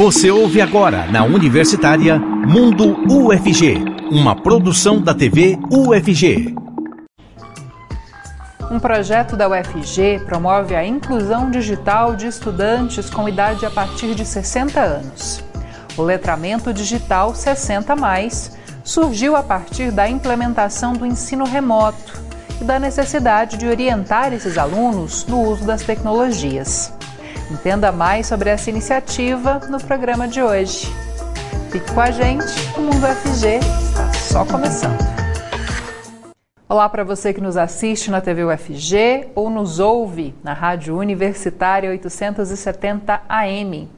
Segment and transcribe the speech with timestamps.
[0.00, 6.54] Você ouve agora na Universitária Mundo UFG, uma produção da TV UFG.
[8.70, 14.24] Um projeto da UFG promove a inclusão digital de estudantes com idade a partir de
[14.24, 15.44] 60 anos.
[15.98, 22.18] O letramento digital 60 mais surgiu a partir da implementação do ensino remoto
[22.58, 26.90] e da necessidade de orientar esses alunos no uso das tecnologias.
[27.50, 30.86] Entenda mais sobre essa iniciativa no programa de hoje.
[31.72, 32.44] Fique com a gente,
[32.76, 35.00] o Mundo FG está só começando.
[36.68, 41.90] Olá para você que nos assiste na TV UFG ou nos ouve na Rádio Universitária
[41.90, 43.88] 870 AM.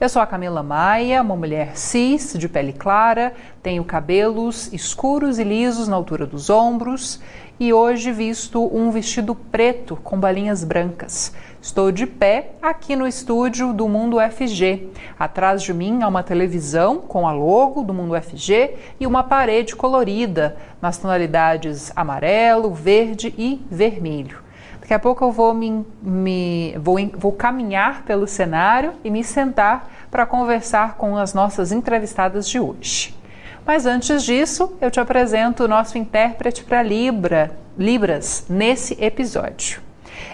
[0.00, 5.44] Eu sou a Camila Maia, uma mulher cis, de pele clara, tenho cabelos escuros e
[5.44, 7.20] lisos na altura dos ombros
[7.62, 11.32] e hoje visto um vestido preto com balinhas brancas.
[11.60, 14.88] Estou de pé aqui no estúdio do Mundo FG.
[15.16, 19.76] Atrás de mim há uma televisão com a logo do Mundo FG e uma parede
[19.76, 24.40] colorida nas tonalidades amarelo, verde e vermelho.
[24.80, 29.88] Daqui a pouco eu vou, me, me vou, vou caminhar pelo cenário e me sentar
[30.10, 33.21] para conversar com as nossas entrevistadas de hoje.
[33.64, 39.80] Mas antes disso, eu te apresento o nosso intérprete para Libra, Libras nesse episódio.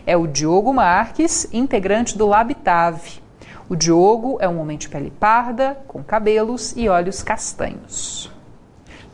[0.07, 3.21] É o Diogo Marques, integrante do Labitave.
[3.69, 8.33] O Diogo é um homem de pele parda, com cabelos e olhos castanhos.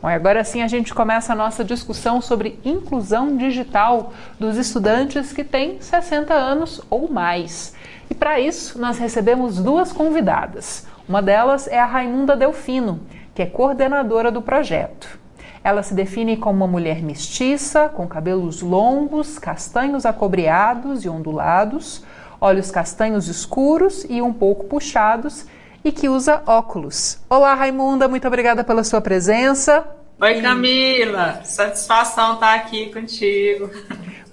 [0.00, 5.42] Bom, agora sim a gente começa a nossa discussão sobre inclusão digital dos estudantes que
[5.42, 7.74] têm 60 anos ou mais.
[8.08, 10.86] E para isso, nós recebemos duas convidadas.
[11.08, 13.00] Uma delas é a Raimunda Delfino,
[13.34, 15.18] que é coordenadora do projeto.
[15.62, 22.04] Ela se define como uma mulher mestiça, com cabelos longos, castanhos acobreados e ondulados,
[22.40, 25.46] olhos castanhos escuros e um pouco puxados
[25.82, 27.18] e que usa óculos.
[27.28, 29.84] Olá, Raimunda, muito obrigada pela sua presença.
[30.20, 33.70] Oi, Camila, satisfação estar aqui contigo.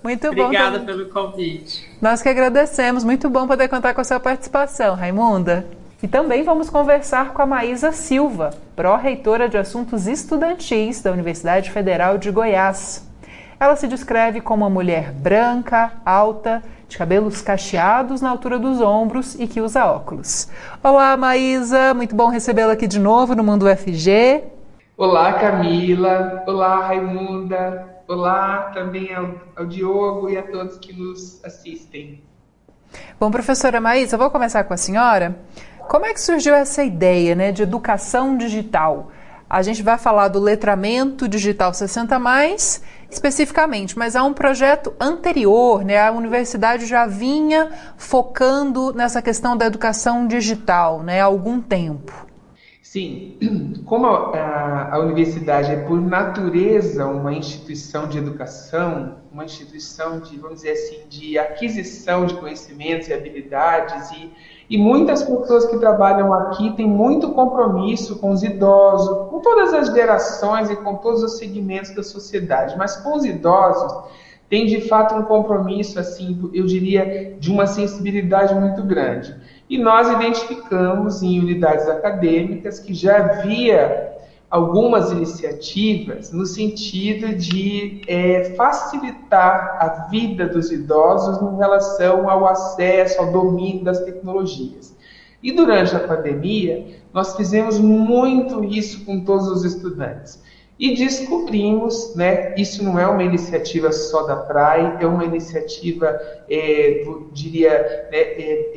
[0.03, 0.43] Muito bom.
[0.43, 1.87] Obrigada pelo convite.
[2.01, 3.03] Nós que agradecemos.
[3.03, 5.65] Muito bom poder contar com a sua participação, Raimunda.
[6.03, 12.17] E também vamos conversar com a Maísa Silva, pró-reitora de assuntos estudantis da Universidade Federal
[12.17, 13.07] de Goiás.
[13.59, 19.35] Ela se descreve como uma mulher branca, alta, de cabelos cacheados na altura dos ombros
[19.39, 20.49] e que usa óculos.
[20.83, 24.43] Olá, Maísa, muito bom recebê-la aqui de novo no Mundo UFG.
[24.97, 26.43] Olá, Camila.
[26.47, 28.01] Olá, Raimunda.
[28.07, 32.23] Olá também ao, ao Diogo e a todos que nos assistem.
[33.19, 35.35] Bom, professora Maísa, vou começar com a senhora.
[35.87, 39.11] Como é que surgiu essa ideia né, de educação digital?
[39.49, 45.83] A gente vai falar do letramento digital 60 mais especificamente, mas há um projeto anterior,
[45.83, 46.01] né?
[46.01, 52.30] A universidade já vinha focando nessa questão da educação digital, né, há algum tempo.
[52.91, 53.37] Sim,
[53.85, 60.57] como a, a, universidade é por natureza uma instituição de educação, uma instituição de, vamos
[60.57, 64.29] dizer assim, de aquisição de conhecimentos e habilidades e
[64.69, 69.87] e muitas pessoas que trabalham aqui têm muito compromisso com os idosos, com todas as
[69.87, 72.77] gerações e com todos os segmentos da sociedade.
[72.77, 73.93] Mas com os idosos,
[74.51, 79.35] tem de fato um compromisso, assim, eu diria, de uma sensibilidade muito grande.
[79.71, 84.17] E nós identificamos em unidades acadêmicas que já havia
[84.49, 93.21] algumas iniciativas no sentido de é, facilitar a vida dos idosos em relação ao acesso,
[93.21, 94.93] ao domínio das tecnologias.
[95.41, 100.43] E durante a pandemia, nós fizemos muito isso com todos os estudantes.
[100.81, 106.19] E descobrimos, né, isso não é uma iniciativa só da PRAE, é uma iniciativa,
[106.49, 108.71] é, diria, né, é,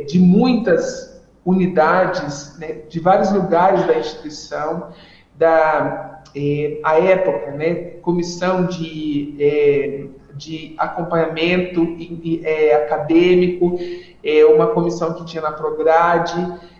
[0.00, 4.88] é, de muitas unidades, né, de vários lugares da instituição,
[5.36, 11.86] da eh, a época, né, comissão de, eh, de acompanhamento
[12.42, 13.78] eh, acadêmico,
[14.24, 16.34] eh, uma comissão que tinha na Prograde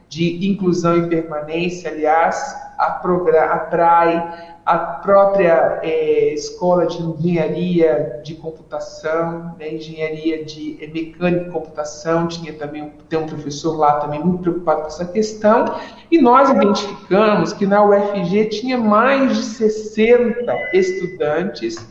[0.08, 8.20] de inclusão e permanência, aliás, a, Progra a PRAE, a própria é, escola de engenharia
[8.22, 13.98] de computação, né, engenharia de é, mecânica e computação, tinha também tem um professor lá
[13.98, 15.64] também muito preocupado com essa questão,
[16.10, 21.88] e nós identificamos que na UFG tinha mais de 60 estudantes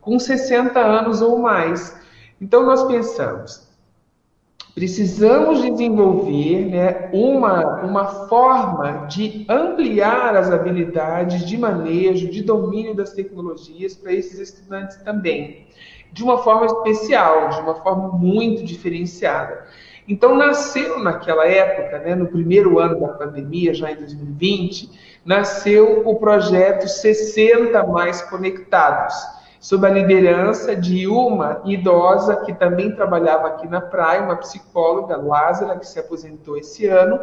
[0.00, 1.98] com 60 anos ou mais.
[2.40, 3.69] Então nós pensamos,
[4.80, 13.12] Precisamos desenvolver né, uma, uma forma de ampliar as habilidades de manejo, de domínio das
[13.12, 15.66] tecnologias para esses estudantes também,
[16.10, 19.66] de uma forma especial, de uma forma muito diferenciada.
[20.08, 26.14] Então, nasceu naquela época, né, no primeiro ano da pandemia, já em 2020, nasceu o
[26.18, 29.14] projeto 60 Mais Conectados,
[29.60, 35.78] sob a liderança de uma idosa que também trabalhava aqui na praia, uma psicóloga, Lázara,
[35.78, 37.20] que se aposentou esse ano.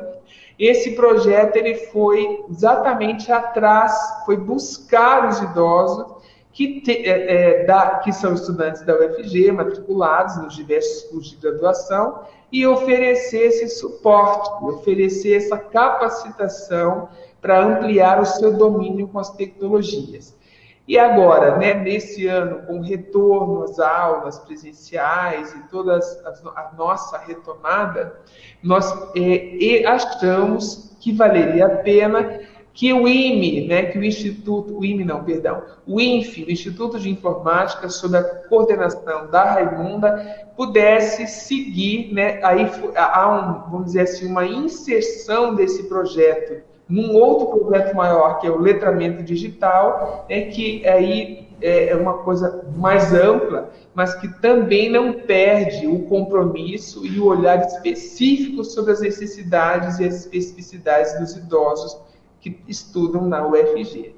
[0.58, 3.92] Esse projeto ele foi exatamente atrás,
[4.24, 6.18] foi buscar os idosos
[6.54, 11.38] que, te, é, é, da, que são estudantes da UFG, matriculados nos diversos cursos de
[11.38, 17.10] graduação, e oferecer esse suporte, oferecer essa capacitação
[17.42, 20.36] para ampliar o seu domínio com as tecnologias.
[20.88, 26.00] E agora, né, nesse ano, com retorno às aulas presenciais e toda
[26.56, 28.22] a nossa retomada,
[28.64, 32.40] nós é, achamos que valeria a pena
[32.74, 37.00] que o IME, né, que o Instituto, o IME não, perdão, o INFE, o Instituto
[37.00, 44.02] de Informática, sob a coordenação da Raimunda, pudesse seguir, né, aí há um, vamos dizer
[44.02, 50.42] assim, uma inserção desse projeto num outro projeto maior, que é o letramento digital, né,
[50.42, 57.06] que aí é, é uma coisa mais ampla, mas que também não perde o compromisso
[57.06, 61.98] e o olhar específico sobre as necessidades e as especificidades dos idosos
[62.40, 64.16] que estudam na UFG.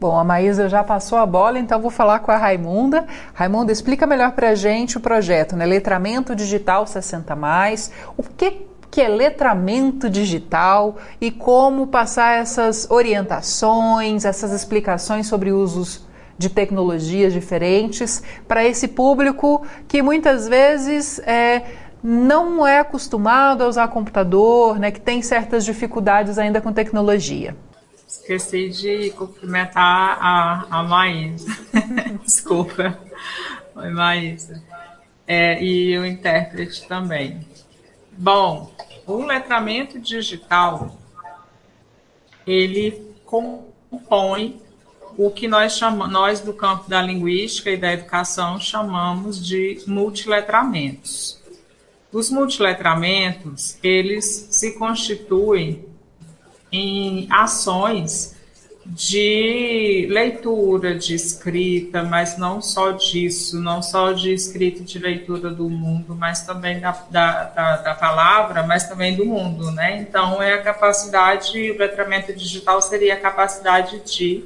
[0.00, 3.04] Bom, a Maísa já passou a bola, então vou falar com a Raimunda.
[3.34, 5.66] Raimunda, explica melhor para a gente o projeto, né?
[5.66, 7.90] Letramento Digital 60 Mais.
[8.16, 8.64] O que,
[8.98, 16.04] que é letramento digital e como passar essas orientações, essas explicações sobre usos
[16.36, 21.62] de tecnologias diferentes para esse público que muitas vezes é,
[22.02, 27.56] não é acostumado a usar computador, né, que tem certas dificuldades ainda com tecnologia.
[28.04, 31.56] Esqueci de cumprimentar a, a Maísa.
[32.26, 32.98] Desculpa.
[33.76, 34.60] Oi, Maísa.
[35.24, 37.46] É, e o intérprete também.
[38.20, 38.72] Bom,
[39.08, 40.96] o letramento digital,
[42.46, 44.60] ele compõe
[45.16, 51.42] o que nós chamamos, nós do campo da linguística e da educação chamamos de multiletramentos.
[52.12, 55.84] Os multiletramentos, eles se constituem
[56.70, 58.36] em ações
[58.90, 65.68] de leitura, de escrita, mas não só disso, não só de escrita de leitura do
[65.68, 69.98] mundo, mas também da, da, da, da palavra, mas também do mundo, né?
[70.00, 74.42] Então, é a capacidade, o letramento digital seria a capacidade de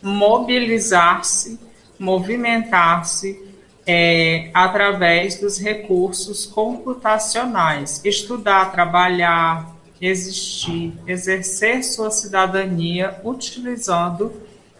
[0.00, 1.60] mobilizar-se,
[1.98, 3.38] movimentar-se,
[3.86, 9.73] é, através dos recursos computacionais, estudar, trabalhar,
[10.06, 14.32] existir, exercer sua cidadania utilizando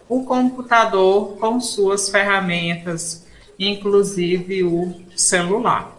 [0.07, 3.25] o computador com suas ferramentas,
[3.57, 5.95] inclusive o celular.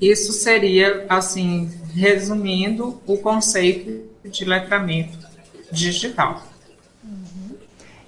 [0.00, 5.18] Isso seria, assim, resumindo, o conceito de letramento
[5.70, 6.42] digital.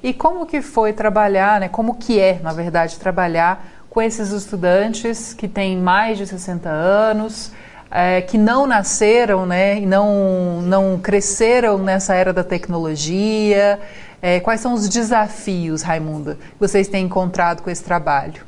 [0.02, 1.68] E como que foi trabalhar, né?
[1.68, 7.52] Como que é, na verdade, trabalhar com esses estudantes que têm mais de 60 anos,
[7.92, 13.78] é, que não nasceram, né, e não, não cresceram nessa era da tecnologia.
[14.22, 18.46] É, quais são os desafios, Raimunda, que vocês têm encontrado com esse trabalho?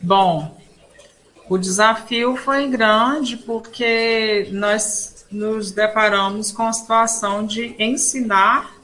[0.00, 0.54] Bom,
[1.48, 8.74] o desafio foi grande porque nós nos deparamos com a situação de ensinar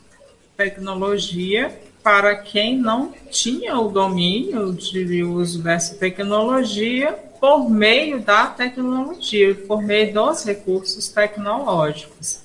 [0.56, 9.54] tecnologia para quem não tinha o domínio de uso dessa tecnologia por meio da tecnologia,
[9.66, 12.42] por meio dos recursos tecnológicos.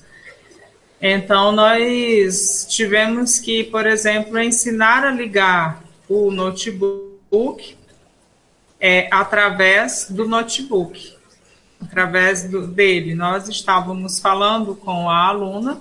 [1.00, 7.76] Então, nós tivemos que, por exemplo, ensinar a ligar o notebook
[8.80, 11.14] é, através do notebook,
[11.82, 13.14] através do, dele.
[13.14, 15.78] Nós estávamos falando com a aluna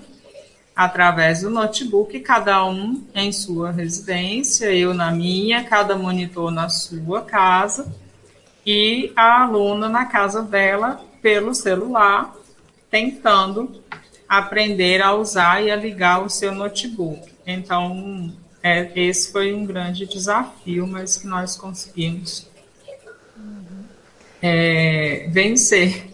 [0.75, 7.21] através do notebook, cada um em sua residência, eu na minha, cada monitor na sua
[7.21, 7.89] casa
[8.65, 12.35] e a aluna na casa dela pelo celular,
[12.89, 13.81] tentando
[14.27, 17.21] aprender a usar e a ligar o seu notebook.
[17.45, 22.47] Então, é, esse foi um grande desafio, mas que nós conseguimos
[24.41, 26.07] é, vencer,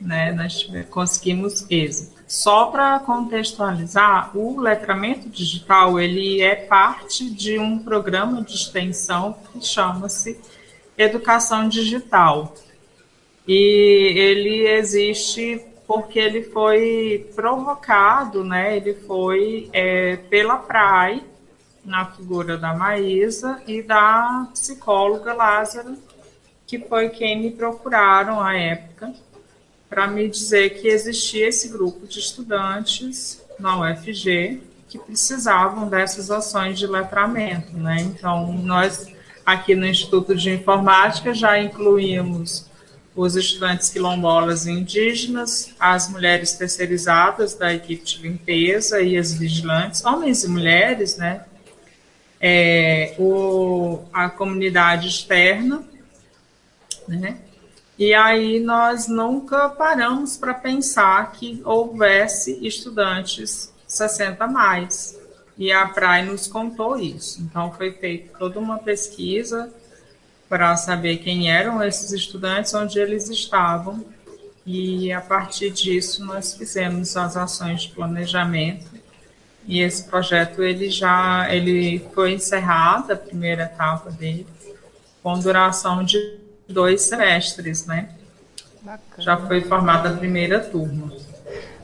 [0.00, 0.32] né?
[0.32, 2.20] Nós conseguimos êxito.
[2.26, 9.66] Só para contextualizar, o letramento digital ele é parte de um programa de extensão que
[9.66, 10.38] chama-se
[11.02, 12.54] Educação Digital.
[13.48, 18.76] E ele existe porque ele foi provocado, né?
[18.76, 21.24] Ele foi é, pela PRAI,
[21.84, 25.96] na figura da Maísa e da psicóloga Lázaro,
[26.66, 29.12] que foi quem me procuraram à época
[29.88, 36.78] para me dizer que existia esse grupo de estudantes na UFG que precisavam dessas ações
[36.78, 38.00] de letramento, né?
[38.00, 39.06] Então, nós
[39.44, 42.68] aqui no Instituto de Informática já incluímos
[43.14, 50.04] os estudantes quilombolas e indígenas, as mulheres terceirizadas da equipe de limpeza e as vigilantes,
[50.04, 51.44] homens e mulheres, né?
[52.40, 55.84] É, o, a comunidade externa,
[57.06, 57.38] né?
[57.98, 65.19] E aí nós nunca paramos para pensar que houvesse estudantes 60 mais.
[65.60, 67.42] E a Praia nos contou isso.
[67.42, 69.70] Então foi feita toda uma pesquisa
[70.48, 74.02] para saber quem eram esses estudantes, onde eles estavam.
[74.64, 78.86] E a partir disso nós fizemos as ações de planejamento.
[79.66, 84.46] E esse projeto ele já ele foi encerrado a primeira etapa dele
[85.22, 88.08] com duração de dois semestres, né?
[88.80, 89.22] Bacana.
[89.22, 91.12] Já foi formada a primeira turma.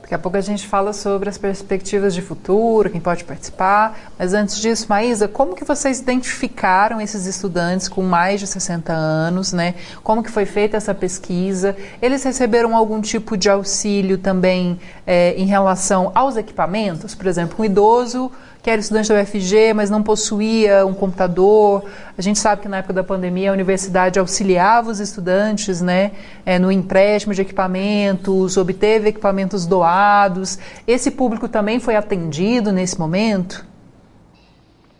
[0.06, 4.12] Daqui a pouco a gente fala sobre as perspectivas de futuro, quem pode participar.
[4.16, 9.52] Mas antes disso, Maísa, como que vocês identificaram esses estudantes com mais de 60 anos,
[9.52, 9.74] né?
[10.04, 11.76] Como que foi feita essa pesquisa?
[12.00, 17.12] Eles receberam algum tipo de auxílio também é, em relação aos equipamentos?
[17.12, 18.30] Por exemplo, um idoso
[18.66, 21.84] que era estudante da UFG, mas não possuía um computador.
[22.18, 26.10] A gente sabe que na época da pandemia a universidade auxiliava os estudantes né,
[26.44, 30.58] é, no empréstimo de equipamentos, obteve equipamentos doados.
[30.84, 33.64] Esse público também foi atendido nesse momento?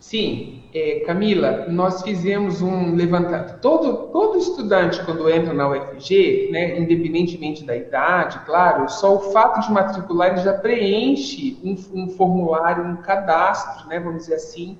[0.06, 3.58] Sim, é, Camila, nós fizemos um levantamento.
[3.60, 9.66] Todo, todo estudante, quando entra na UFG, né, independentemente da idade, claro, só o fato
[9.66, 14.78] de matricular ele já preenche um, um formulário, um cadastro, né, vamos dizer assim,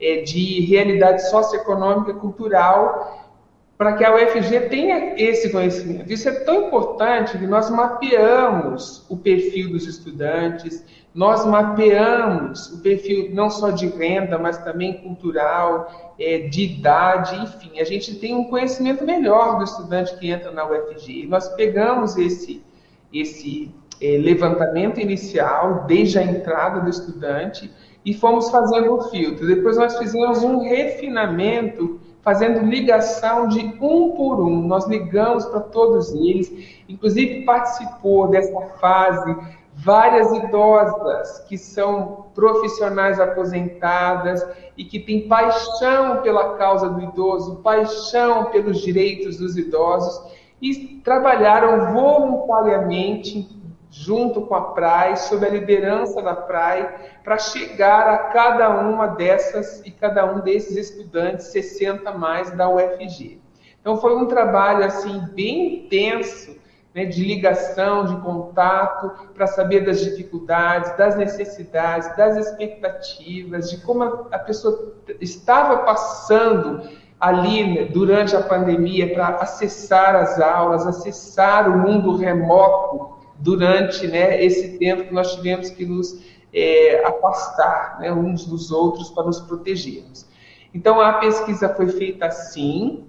[0.00, 3.30] é, de realidade socioeconômica cultural
[3.78, 6.12] para que a UFG tenha esse conhecimento.
[6.12, 13.30] Isso é tão importante que nós mapeamos o perfil dos estudantes, nós mapeamos o perfil
[13.32, 18.44] não só de renda, mas também cultural, é, de idade, enfim, a gente tem um
[18.44, 21.26] conhecimento melhor do estudante que entra na UFG.
[21.28, 22.64] Nós pegamos esse,
[23.12, 27.70] esse é, levantamento inicial, desde a entrada do estudante,
[28.04, 29.46] e fomos fazendo o filtro.
[29.46, 34.66] Depois nós fizemos um refinamento, fazendo ligação de um por um.
[34.66, 39.36] Nós ligamos para todos eles, inclusive participou dessa fase
[39.76, 48.46] várias idosas que são profissionais aposentadas e que têm paixão pela causa do idoso, paixão
[48.46, 53.48] pelos direitos dos idosos e trabalharam voluntariamente
[53.90, 56.88] junto com a PRAE, sob a liderança da PRAE,
[57.22, 63.40] para chegar a cada uma dessas e cada um desses estudantes 60 mais da UFG.
[63.80, 66.56] Então foi um trabalho assim bem intenso
[66.94, 74.04] né, de ligação, de contato, para saber das dificuldades, das necessidades, das expectativas, de como
[74.30, 81.78] a, pessoa estava passando ali né, durante a pandemia para acessar as aulas, acessar o
[81.78, 86.22] mundo remoto durante né, esse tempo que nós tivemos que nos
[86.52, 90.26] é, afastar né, uns dos outros para nos protegermos.
[90.72, 93.04] Então a pesquisa foi feita assim,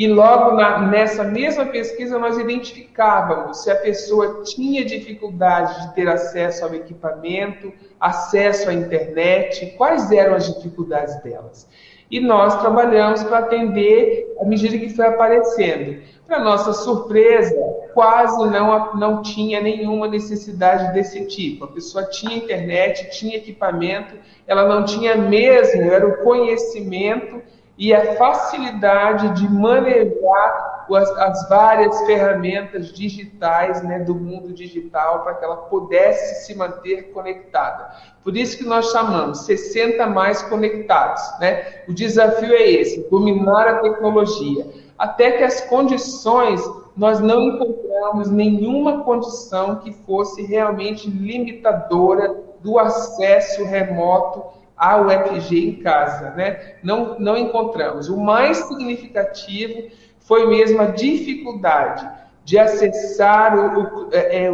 [0.00, 6.08] e logo na, nessa mesma pesquisa nós identificávamos se a pessoa tinha dificuldade de ter
[6.08, 11.68] acesso ao equipamento, acesso à internet, quais eram as dificuldades delas.
[12.10, 16.00] E nós trabalhamos para atender à medida que foi aparecendo.
[16.26, 17.54] Para nossa surpresa,
[17.92, 21.66] quase não, não tinha nenhuma necessidade desse tipo.
[21.66, 24.14] A pessoa tinha internet, tinha equipamento,
[24.46, 27.42] ela não tinha mesmo, era o conhecimento
[27.80, 35.32] e a facilidade de manejar as, as várias ferramentas digitais né, do mundo digital para
[35.34, 37.90] que ela pudesse se manter conectada.
[38.22, 41.22] Por isso que nós chamamos 60 mais conectados.
[41.40, 41.84] Né?
[41.88, 44.66] O desafio é esse, dominar a tecnologia.
[44.98, 46.62] Até que as condições,
[46.94, 55.82] nós não encontramos nenhuma condição que fosse realmente limitadora do acesso remoto a UFG em
[55.82, 56.76] casa, né?
[56.82, 58.08] Não, não encontramos.
[58.08, 62.08] O mais significativo foi mesmo a dificuldade
[62.46, 64.48] de acessar o, o, é, é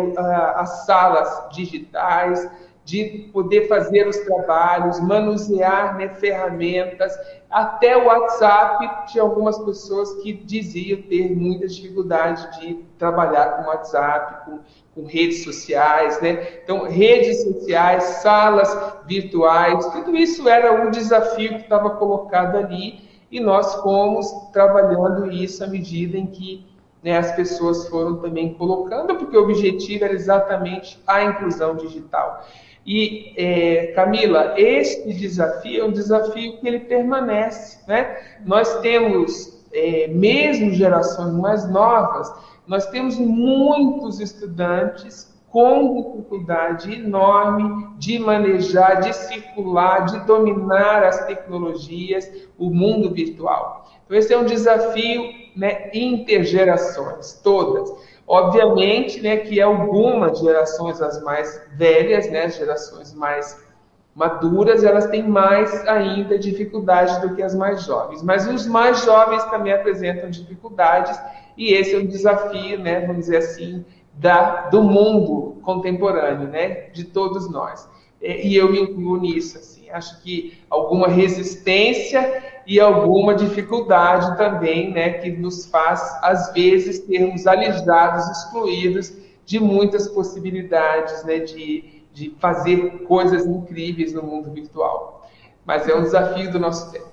[0.56, 2.50] as salas digitais,
[2.85, 7.12] de poder fazer os trabalhos, manusear né, ferramentas,
[7.50, 14.45] até o WhatsApp, tinha algumas pessoas que diziam ter muita dificuldade de trabalhar com WhatsApp,
[14.45, 14.61] com,
[14.97, 16.61] com redes sociais, né?
[16.65, 18.75] Então, redes sociais, salas
[19.07, 25.62] virtuais, tudo isso era um desafio que estava colocado ali e nós fomos trabalhando isso
[25.62, 26.65] à medida em que
[27.03, 32.47] né, as pessoas foram também colocando, porque o objetivo era exatamente a inclusão digital.
[32.87, 37.81] E, é, Camila, este desafio é um desafio que ele permanece.
[37.87, 38.17] Né?
[38.47, 42.33] Nós temos, é, mesmo gerações mais novas,
[42.67, 52.31] nós temos muitos estudantes com dificuldade enorme de manejar, de circular, de dominar as tecnologias,
[52.59, 53.89] o mundo virtual.
[54.05, 57.91] Então, esse é um desafio né, intergerações, todas.
[58.27, 63.65] Obviamente né, que algumas gerações, as mais velhas, né, as gerações mais
[64.15, 68.23] maduras, elas têm mais ainda dificuldade do que as mais jovens.
[68.23, 71.19] Mas os mais jovens também apresentam dificuldades,
[71.57, 73.85] e esse é um desafio, né, vamos dizer assim,
[74.15, 77.89] da, do mundo contemporâneo, né, de todos nós.
[78.21, 79.59] E eu me incluo nisso.
[79.59, 79.91] Assim.
[79.91, 87.47] Acho que alguma resistência e alguma dificuldade também, né, que nos faz, às vezes, termos
[87.47, 95.31] alijados, excluídos de muitas possibilidades né, de, de fazer coisas incríveis no mundo virtual.
[95.65, 97.07] Mas é um desafio do nosso tempo.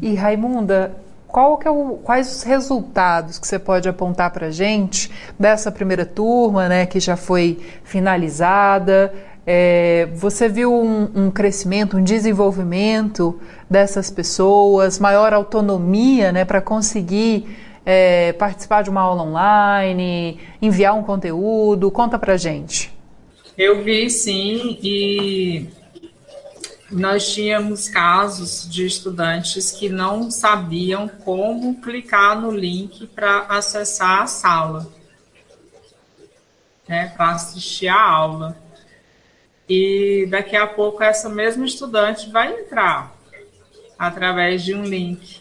[0.00, 0.94] E Raimunda,
[1.32, 5.10] qual que é o, quais os resultados que você pode apontar para gente
[5.40, 9.12] dessa primeira turma, né, que já foi finalizada?
[9.46, 17.46] É, você viu um, um, crescimento, um desenvolvimento dessas pessoas, maior autonomia né, para conseguir
[17.84, 21.90] é, participar de uma aula online, enviar um conteúdo?
[21.90, 22.92] Conta para gente.
[23.56, 25.66] Eu vi sim, e
[26.92, 34.26] nós tínhamos casos de estudantes que não sabiam como clicar no link para acessar a
[34.26, 34.92] sala,
[36.86, 38.56] né, para assistir a aula.
[39.68, 43.16] E daqui a pouco essa mesma estudante vai entrar
[43.98, 45.40] através de um link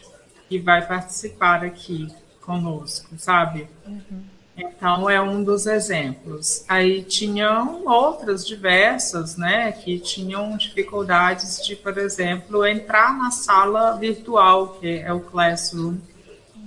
[0.50, 2.08] e vai participar aqui
[2.40, 3.68] conosco, sabe?
[3.86, 4.31] Uhum.
[4.56, 6.66] Então, é um dos exemplos.
[6.68, 14.78] Aí tinham outras diversas, né, que tinham dificuldades de, por exemplo, entrar na sala virtual,
[14.80, 15.98] que é o Classroom,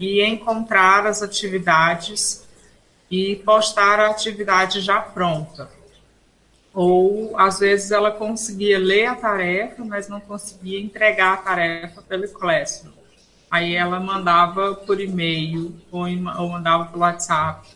[0.01, 2.45] e encontrar as atividades
[3.11, 5.71] e postar a atividade já pronta.
[6.73, 12.29] Ou, às vezes, ela conseguia ler a tarefa, mas não conseguia entregar a tarefa pelo
[12.29, 12.93] Classroom.
[13.49, 17.69] Aí ela mandava por e-mail ou, ou mandava pelo WhatsApp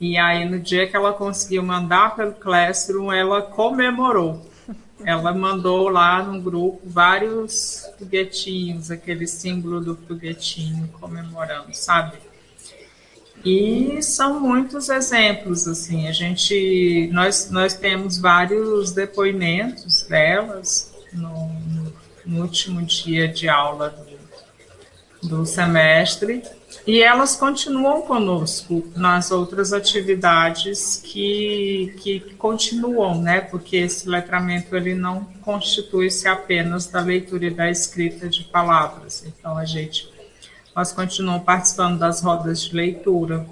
[0.00, 4.44] e aí, no dia que ela conseguiu mandar pelo Classroom, ela comemorou.
[5.04, 12.18] Ela mandou lá no grupo vários foguetinhos, aquele símbolo do foguetinho comemorando, sabe?
[13.44, 21.52] E são muitos exemplos, assim, a gente, nós, nós temos vários depoimentos delas no,
[22.24, 23.90] no último dia de aula
[25.22, 26.42] do, do semestre,
[26.84, 33.40] e elas continuam conosco nas outras atividades que, que continuam, né?
[33.40, 39.24] Porque esse letramento ele não constitui-se apenas da leitura e da escrita de palavras.
[39.26, 40.16] Então a gente
[40.74, 43.46] nós continuamos participando das rodas de leitura,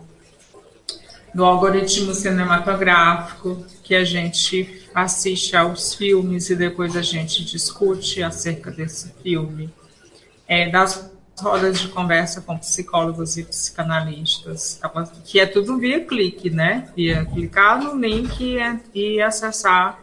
[1.35, 8.71] do algoritmo cinematográfico, que a gente assiste aos filmes e depois a gente discute acerca
[8.71, 9.73] desse filme,
[10.47, 14.81] é, das rodas de conversa com psicólogos e psicanalistas,
[15.25, 16.90] que é tudo via clique, né?
[16.94, 18.57] Via clicar no link
[18.94, 19.99] e acessar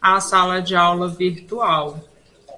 [0.00, 2.00] a sala de aula virtual.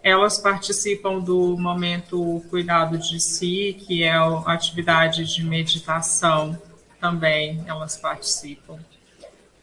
[0.02, 6.58] Elas participam do momento Cuidado de Si, que é a atividade de meditação
[7.00, 8.78] também, elas participam.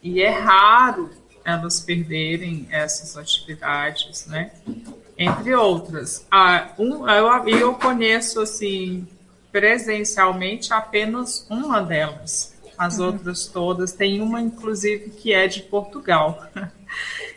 [0.02, 1.12] E é raro
[1.44, 4.52] elas perderem essas atividades, né?
[5.22, 6.26] Entre outras.
[6.32, 9.08] Ah, um, eu, eu conheço assim
[9.52, 12.56] presencialmente apenas uma delas.
[12.78, 13.08] As uhum.
[13.08, 16.44] outras todas, tem uma inclusive que é de Portugal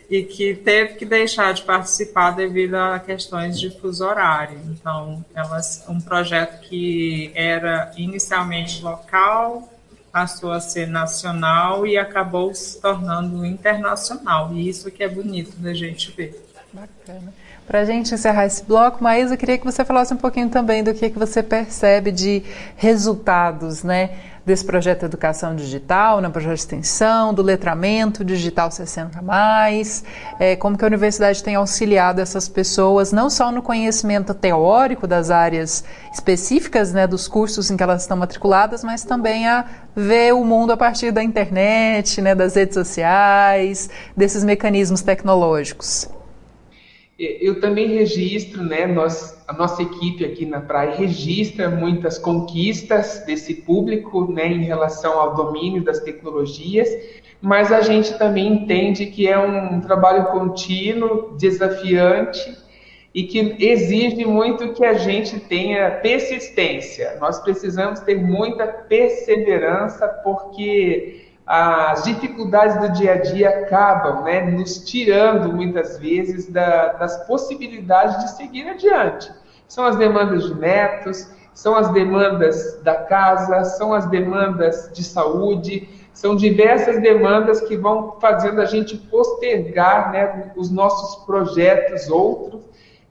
[0.09, 4.59] e que teve que deixar de participar devido a questões de fuso horário.
[4.69, 9.71] Então, elas, um projeto que era inicialmente local
[10.11, 14.53] passou a ser nacional e acabou se tornando internacional.
[14.53, 16.41] E isso que é bonito da gente ver.
[16.71, 17.33] Bacana.
[17.67, 20.83] Para a gente encerrar esse bloco, Maísa, eu queria que você falasse um pouquinho também
[20.83, 22.43] do que, que você percebe de
[22.75, 24.11] resultados né,
[24.45, 30.03] desse projeto de educação digital, no projeto de extensão, do letramento digital 60 mais,
[30.39, 35.31] é, como que a universidade tem auxiliado essas pessoas, não só no conhecimento teórico das
[35.31, 40.45] áreas específicas né, dos cursos em que elas estão matriculadas, mas também a ver o
[40.45, 46.07] mundo a partir da internet, né, das redes sociais, desses mecanismos tecnológicos
[47.17, 53.53] eu também registro, né, nós a nossa equipe aqui na praia registra muitas conquistas desse
[53.53, 56.89] público né, em relação ao domínio das tecnologias,
[57.41, 62.57] mas a gente também entende que é um trabalho contínuo, desafiante
[63.13, 67.17] e que exige muito que a gente tenha persistência.
[67.21, 74.79] Nós precisamos ter muita perseverança, porque as dificuldades do dia a dia acabam né, nos
[74.79, 79.31] tirando muitas vezes da, das possibilidades de seguir adiante.
[79.67, 85.87] São as demandas de netos, são as demandas da casa, são as demandas de saúde,
[86.13, 92.63] são diversas demandas que vão fazendo a gente postergar né, os nossos projetos outros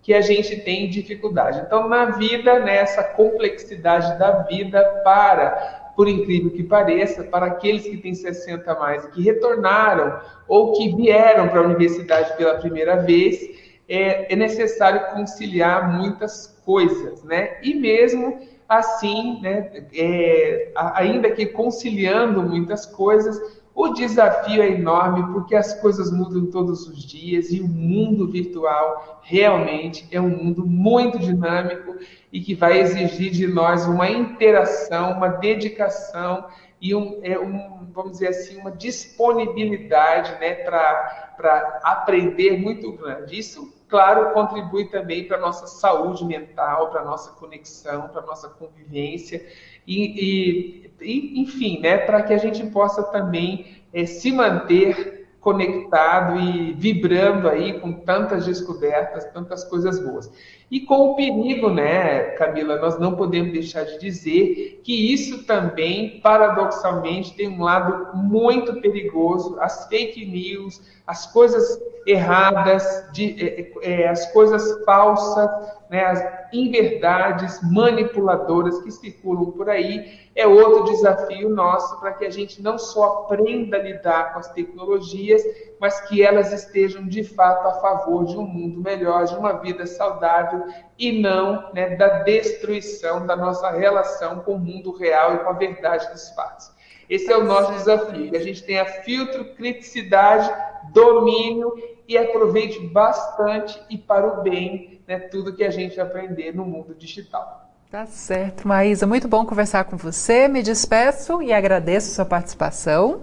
[0.02, 1.62] que a gente tem dificuldade.
[1.64, 7.96] Então, na vida, nessa complexidade da vida, para, por incrível que pareça, para aqueles que
[7.96, 13.40] têm 60 a mais, que retornaram ou que vieram para a universidade pela primeira vez,
[13.88, 17.58] é, é necessário conciliar muitas coisas, né?
[17.62, 23.38] E mesmo assim, né, é, ainda que conciliando muitas coisas,
[23.74, 29.20] o desafio é enorme porque as coisas mudam todos os dias e o mundo virtual
[29.22, 31.96] realmente é um mundo muito dinâmico
[32.32, 36.46] e que vai exigir de nós uma interação, uma dedicação
[36.80, 43.38] e um, é um vamos dizer assim, uma disponibilidade né, para aprender muito grande.
[43.38, 48.26] Isso, claro, contribui também para a nossa saúde mental, para a nossa conexão, para a
[48.26, 49.46] nossa convivência
[49.86, 56.72] e, e enfim, né, para que a gente possa também é, se manter conectado e
[56.72, 60.32] vibrando aí com tantas descobertas, tantas coisas boas.
[60.70, 66.18] E com o perigo, né, Camila, nós não podemos deixar de dizer que isso também,
[66.20, 74.08] paradoxalmente, tem um lado muito perigoso, as fake news, as coisas erradas, de, é, é,
[74.08, 75.48] as coisas falsas,
[75.90, 82.30] né, as inverdades manipuladoras que circulam por aí, é outro desafio nosso para que a
[82.30, 85.42] gente não só aprenda a lidar com as tecnologias,
[85.80, 89.86] mas que elas estejam de fato a favor de um mundo melhor, de uma vida
[89.86, 90.64] saudável
[90.98, 95.54] e não né, da destruição da nossa relação com o mundo real e com a
[95.54, 96.72] verdade dos fatos.
[97.08, 100.50] Esse é o nosso desafio, a gente tenha filtro, criticidade,
[100.92, 101.74] domínio
[102.06, 106.94] e aproveite bastante e para o bem né, tudo que a gente aprender no mundo
[106.94, 107.70] digital.
[107.90, 109.06] Tá certo, Maísa.
[109.06, 110.48] Muito bom conversar com você.
[110.48, 113.22] Me despeço e agradeço a sua participação.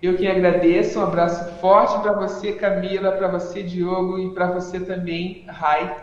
[0.00, 1.00] Eu que agradeço.
[1.00, 5.96] Um abraço forte para você, Camila, para você, Diogo, e para você também, Rai.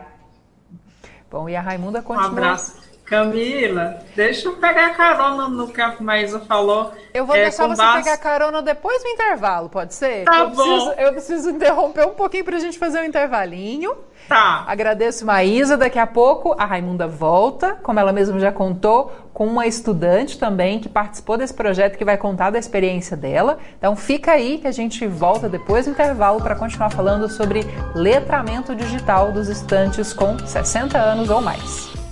[1.32, 2.30] Bom, e a Raimunda continua.
[2.30, 2.93] Um abraço.
[3.06, 6.92] Camila, deixa eu pegar carona no que a Maísa falou.
[7.14, 8.04] Eu vou é, deixar você base...
[8.04, 10.24] pegar carona depois do intervalo, pode ser?
[10.24, 10.64] Tá eu bom.
[10.64, 13.94] Preciso, eu preciso interromper um pouquinho para a gente fazer um intervalinho.
[14.28, 14.64] Tá.
[14.68, 15.76] Agradeço Maísa.
[15.76, 20.80] Daqui a pouco a Raimunda volta, como ela mesma já contou, com uma estudante também
[20.80, 23.60] que participou desse projeto que vai contar da experiência dela.
[23.78, 28.74] Então fica aí que a gente volta depois do intervalo para continuar falando sobre letramento
[28.74, 32.03] digital dos estudantes com 60 anos ou mais.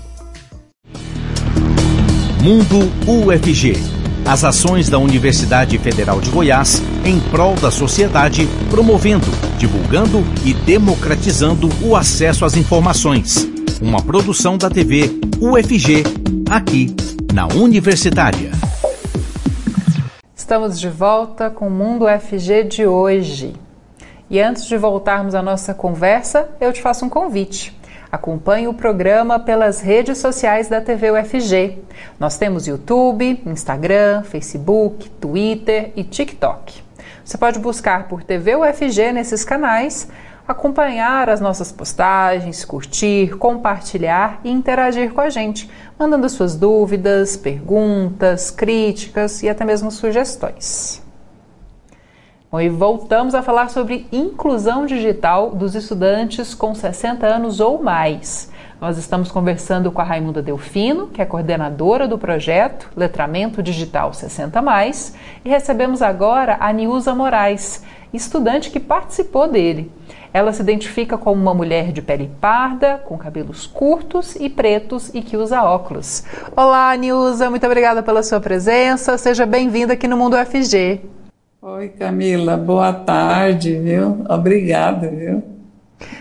[2.42, 9.28] Mundo UFG as ações da Universidade Federal de Goiás em prol da sociedade, promovendo,
[9.58, 13.48] divulgando e democratizando o acesso às informações.
[13.82, 16.04] Uma produção da TV UFG,
[16.50, 16.96] aqui
[17.34, 18.52] na Universitária.
[20.36, 23.54] Estamos de volta com o Mundo UFG de hoje.
[24.30, 27.76] E antes de voltarmos à nossa conversa, eu te faço um convite.
[28.12, 31.78] Acompanhe o programa pelas redes sociais da TV UFG.
[32.20, 36.84] Nós temos YouTube, Instagram, Facebook, Twitter e TikTok.
[37.24, 40.10] Você pode buscar por TV UFG nesses canais,
[40.46, 48.52] acompanhar as nossas postagens, curtir, compartilhar e interagir com a gente, mandando suas dúvidas, perguntas,
[48.52, 51.02] críticas e até mesmo sugestões.
[52.52, 58.52] Bom, e voltamos a falar sobre inclusão digital dos estudantes com 60 anos ou mais.
[58.82, 64.62] Nós estamos conversando com a Raimunda Delfino, que é coordenadora do projeto Letramento Digital 60
[64.62, 69.90] Mais, e recebemos agora a Niusa Moraes, estudante que participou dele.
[70.34, 75.22] Ela se identifica como uma mulher de pele parda, com cabelos curtos e pretos e
[75.22, 76.26] que usa óculos.
[76.54, 79.18] Olá, Niusa, muito obrigada pela sua presença.
[79.18, 81.21] Seja bem-vinda aqui no Mundo FG.
[81.64, 84.26] Oi, Camila, boa tarde, viu?
[84.28, 85.44] Obrigada, viu?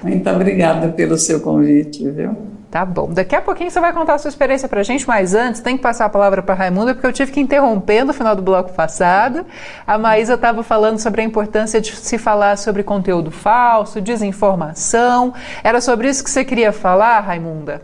[0.03, 2.37] Muito obrigada pelo seu convite, viu?
[2.71, 3.11] Tá bom.
[3.11, 5.79] Daqui a pouquinho você vai contar a sua experiência para a gente, mas antes tem
[5.79, 8.75] que passar a palavra para Raimunda, porque eu tive que interromper no final do bloco
[8.75, 9.47] passado.
[9.87, 15.33] A Maísa estava falando sobre a importância de se falar sobre conteúdo falso, desinformação.
[15.65, 17.81] Era sobre isso que você queria falar, Raimunda?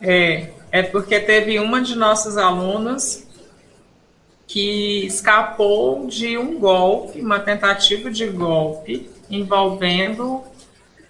[0.00, 3.28] É, é porque teve uma de nossas alunas
[4.50, 10.42] que escapou de um golpe, uma tentativa de golpe envolvendo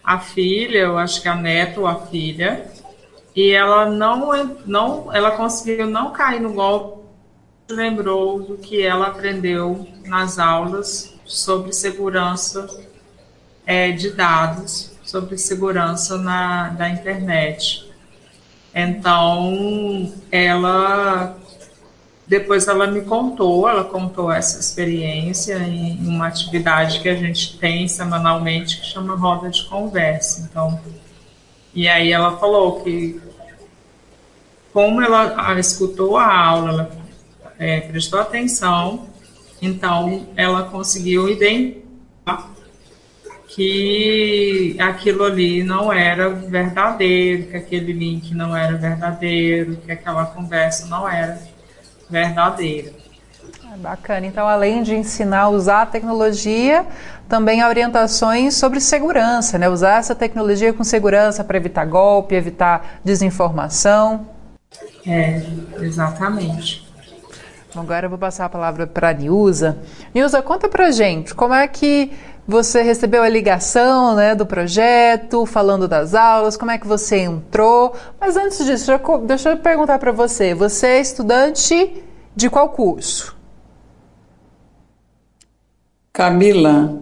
[0.05, 2.71] a filha, eu acho que a neta ou a filha,
[3.35, 7.03] e ela não, não ela conseguiu não cair no golpe,
[7.71, 12.69] lembrou do que ela aprendeu nas aulas sobre segurança
[13.65, 17.91] é, de dados, sobre segurança na, da internet.
[18.75, 21.41] Então, ela
[22.31, 27.89] depois ela me contou, ela contou essa experiência em uma atividade que a gente tem
[27.89, 30.49] semanalmente que chama roda de conversa.
[30.49, 30.81] Então,
[31.75, 33.21] e aí ela falou que
[34.73, 36.91] como ela escutou a aula, ela
[37.59, 39.09] é, prestou atenção,
[39.61, 42.49] então ela conseguiu identificar
[43.49, 50.87] que aquilo ali não era verdadeiro, que aquele link não era verdadeiro, que aquela conversa
[50.87, 51.50] não era
[52.11, 52.93] verdadeira.
[53.73, 54.27] É bacana.
[54.27, 56.85] Então, além de ensinar a usar a tecnologia,
[57.29, 59.69] também há orientações sobre segurança, né?
[59.69, 64.27] Usar essa tecnologia com segurança para evitar golpe, evitar desinformação.
[65.07, 65.41] É,
[65.81, 66.91] exatamente.
[67.75, 69.79] Agora eu vou passar a palavra para a Nilza.
[70.13, 72.13] Nilza, conta para gente como é que
[72.51, 77.95] você recebeu a ligação né, do projeto, falando das aulas, como é que você entrou.
[78.21, 78.91] Mas antes disso,
[79.25, 82.03] deixa eu perguntar para você: você é estudante
[82.35, 83.37] de qual curso?
[86.13, 87.01] Camila.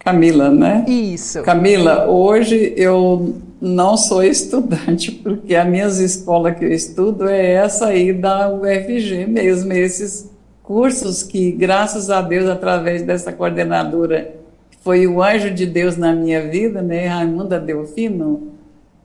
[0.00, 0.84] Camila, né?
[0.88, 1.42] Isso.
[1.42, 7.86] Camila, hoje eu não sou estudante, porque a minha escola que eu estudo é essa
[7.86, 10.28] aí da UFG mesmo, esses
[10.64, 14.39] cursos que, graças a Deus, através dessa coordenadora
[14.80, 18.54] foi o anjo de Deus na minha vida, né, Raimunda Delfino,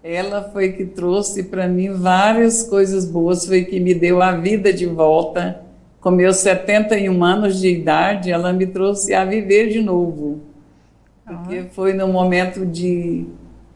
[0.02, 4.72] ela foi que trouxe para mim várias coisas boas, foi que me deu a vida
[4.72, 5.62] de volta.
[6.00, 10.42] Com meus 71 anos de idade, ela me trouxe a viver de novo.
[11.26, 13.26] Porque foi num momento de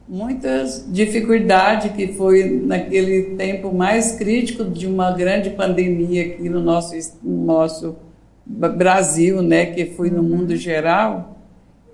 [0.08, 6.94] muitas dificuldades, que foi naquele tempo mais crítico de uma grande pandemia aqui no nosso,
[7.24, 7.96] no nosso
[8.46, 11.39] Brasil, né, que foi no mundo geral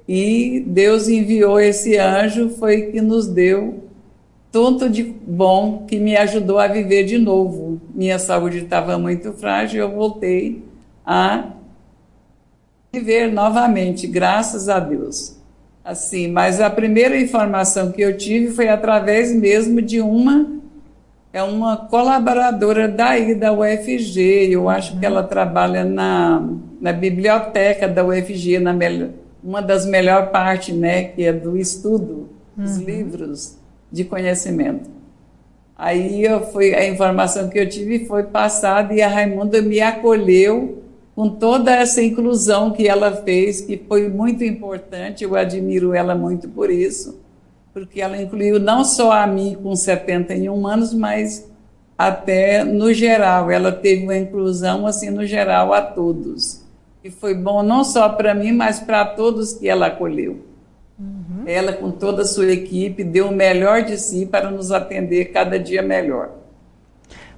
[0.07, 3.83] e Deus enviou esse anjo, foi que nos deu
[4.51, 7.81] tanto de bom que me ajudou a viver de novo.
[7.93, 10.63] Minha saúde estava muito frágil, eu voltei
[11.05, 11.49] a
[12.93, 15.35] viver novamente, graças a Deus.
[15.83, 20.55] Assim, mas a primeira informação que eu tive foi através mesmo de uma
[21.33, 24.47] é uma colaboradora daí da UFG.
[24.51, 26.47] Eu acho que ela trabalha na,
[26.79, 29.09] na biblioteca da UFG, na melhor
[29.45, 32.83] uma das melhores partes, né, que é do estudo, os uhum.
[32.83, 33.57] livros
[33.91, 34.89] de conhecimento.
[35.77, 40.81] Aí eu fui, a informação que eu tive foi passada e a Raimunda me acolheu
[41.15, 46.49] com toda essa inclusão que ela fez, que foi muito importante, eu admiro ela muito
[46.49, 47.19] por isso,
[47.71, 51.47] porque ela incluiu não só a mim com 71 anos, mas
[51.97, 56.64] até no geral, ela teve uma inclusão assim no geral a todos
[57.05, 60.43] que foi bom não só para mim, mas para todos que ela acolheu.
[60.97, 61.43] Uhum.
[61.45, 65.59] Ela, com toda a sua equipe, deu o melhor de si para nos atender cada
[65.59, 66.31] dia melhor.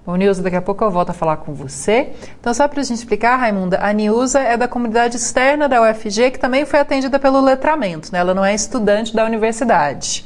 [0.06, 2.12] Bom, Nilza, daqui a pouco eu volto a falar com você.
[2.40, 6.32] Então, só para a gente explicar, Raimunda, a Nilza é da comunidade externa da UFG,
[6.32, 8.20] que também foi atendida pelo letramento, né?
[8.20, 10.26] Ela não é estudante da universidade.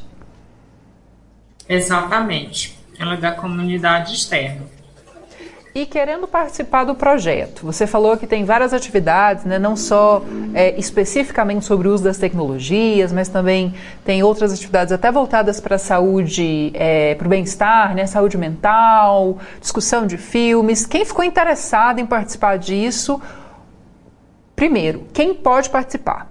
[1.67, 2.77] Exatamente.
[2.99, 4.80] Ela é da comunidade externa.
[5.73, 10.21] E querendo participar do projeto, você falou que tem várias atividades, né, não só
[10.53, 15.77] é, especificamente sobre o uso das tecnologias, mas também tem outras atividades até voltadas para
[15.77, 20.85] a saúde, é, para o bem-estar, né, saúde mental, discussão de filmes.
[20.85, 23.21] Quem ficou interessado em participar disso?
[24.53, 26.29] Primeiro, quem pode participar?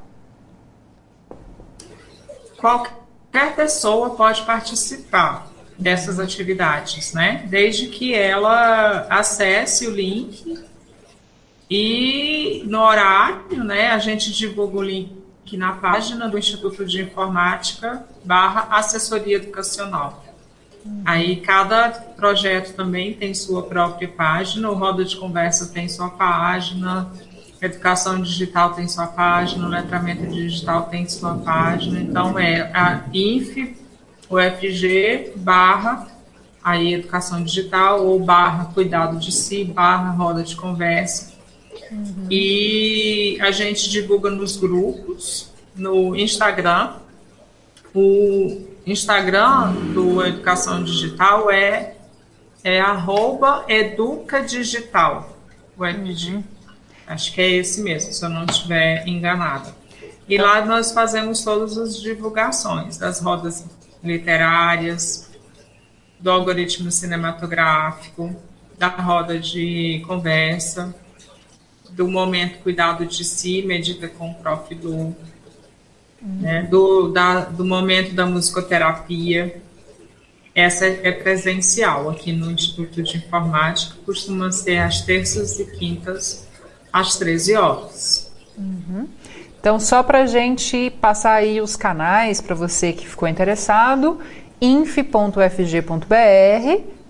[2.59, 5.50] Qualquer pessoa pode participar
[5.81, 7.45] dessas atividades, né?
[7.49, 10.59] Desde que ela acesse o link
[11.69, 13.91] e no horário, né?
[13.91, 15.11] A gente divulga o link
[15.55, 20.25] na página do Instituto de Informática barra assessoria educacional.
[21.05, 27.11] Aí cada projeto também tem sua própria página, o Roda de Conversa tem sua página,
[27.61, 33.77] Educação Digital tem sua página, Letramento Digital tem sua página, então é a inf
[34.31, 36.07] UFG barra
[36.63, 41.33] aí educação digital ou barra cuidado de si, barra roda de conversa.
[41.91, 42.27] Uhum.
[42.31, 46.95] E a gente divulga nos grupos, no Instagram.
[47.95, 51.97] O Instagram do Educação Digital é,
[52.63, 55.37] é arroba educadigital,
[55.77, 56.45] o Uhum.
[57.07, 59.75] Acho que é esse mesmo, se eu não estiver enganada.
[60.29, 63.67] E lá nós fazemos todas as divulgações das rodas
[64.03, 65.31] literárias,
[66.19, 68.37] do algoritmo cinematográfico,
[68.79, 70.95] da roda de conversa,
[71.91, 74.75] do momento cuidado de si, medida com o Prof.
[74.75, 75.17] Lu, uhum.
[76.23, 79.61] né, do, da, do momento da musicoterapia.
[80.55, 86.47] Essa é presencial aqui no Instituto de Informática, costuma ser às terças e quintas,
[86.93, 88.33] às 13 horas.
[88.59, 89.09] Uhum.
[89.61, 94.19] Então, só para a gente passar aí os canais para você que ficou interessado
[94.59, 95.35] inf.fg.br,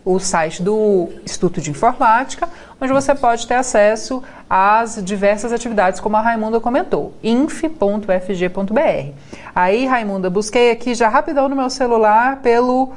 [0.04, 2.48] o site do Instituto de Informática,
[2.80, 9.12] onde você pode ter acesso às diversas atividades, como a Raimunda comentou, inf.fg.br.
[9.54, 12.92] Aí, Raimunda, busquei aqui já rapidão no meu celular pelo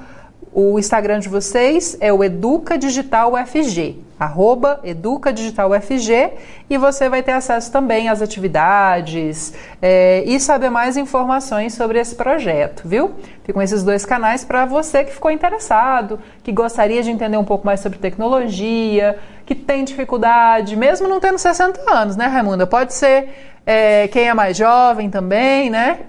[0.53, 6.31] o Instagram de vocês é o Educa Digital UFG, arroba Educa Digital UFG,
[6.69, 12.15] e você vai ter acesso também às atividades é, e saber mais informações sobre esse
[12.15, 13.15] projeto, viu?
[13.43, 17.65] Ficam esses dois canais para você que ficou interessado, que gostaria de entender um pouco
[17.65, 22.67] mais sobre tecnologia, que tem dificuldade, mesmo não tendo 60 anos, né, Raimunda?
[22.67, 23.29] Pode ser
[23.65, 26.01] é, quem é mais jovem também, né?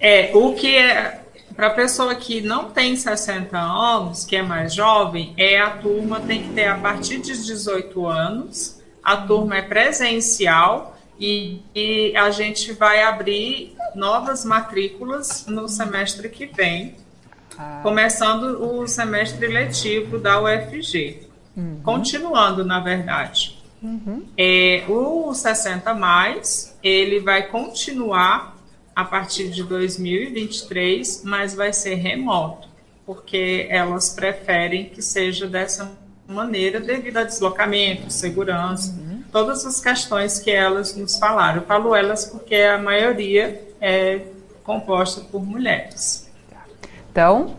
[0.00, 1.18] É, o que é
[1.58, 6.20] para a pessoa que não tem 60 anos, que é mais jovem, é a turma
[6.20, 8.80] tem que ter a partir de 18 anos.
[9.02, 16.46] A turma é presencial e, e a gente vai abrir novas matrículas no semestre que
[16.46, 16.94] vem,
[17.58, 17.80] ah.
[17.82, 21.26] começando o semestre letivo da UFG.
[21.56, 21.80] Uhum.
[21.82, 23.58] Continuando, na verdade.
[23.82, 24.24] Uhum.
[24.38, 28.57] É, o 60 mais, ele vai continuar
[28.98, 32.66] a partir de 2023, mas vai ser remoto,
[33.06, 35.92] porque elas preferem que seja dessa
[36.26, 39.22] maneira devido a deslocamento, segurança, uhum.
[39.30, 41.60] todas as questões que elas nos falaram.
[41.60, 44.22] Eu falo elas porque a maioria é
[44.64, 46.28] composta por mulheres.
[47.12, 47.54] Então,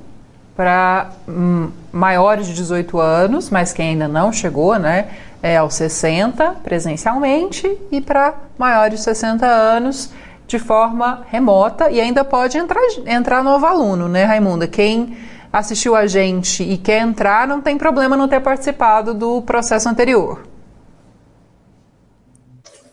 [0.58, 5.10] para hum, maiores de 18 anos, mas quem ainda não chegou, né,
[5.41, 10.12] é aos 60 presencialmente e para maiores de 60 anos
[10.49, 14.67] de forma remota e ainda pode entrar, entrar novo aluno, né, Raimunda?
[14.67, 15.15] Quem
[15.53, 20.41] assistiu a gente e quer entrar, não tem problema não ter participado do processo anterior.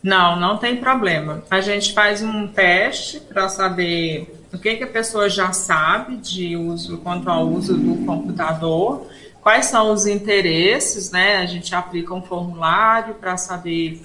[0.02, 1.42] Não, não tem problema.
[1.50, 6.58] A gente faz um teste para saber o que, que a pessoa já sabe de
[6.58, 9.06] uso quanto ao uso do computador,
[9.40, 11.38] quais são os interesses, né?
[11.38, 14.02] A gente aplica um formulário para saber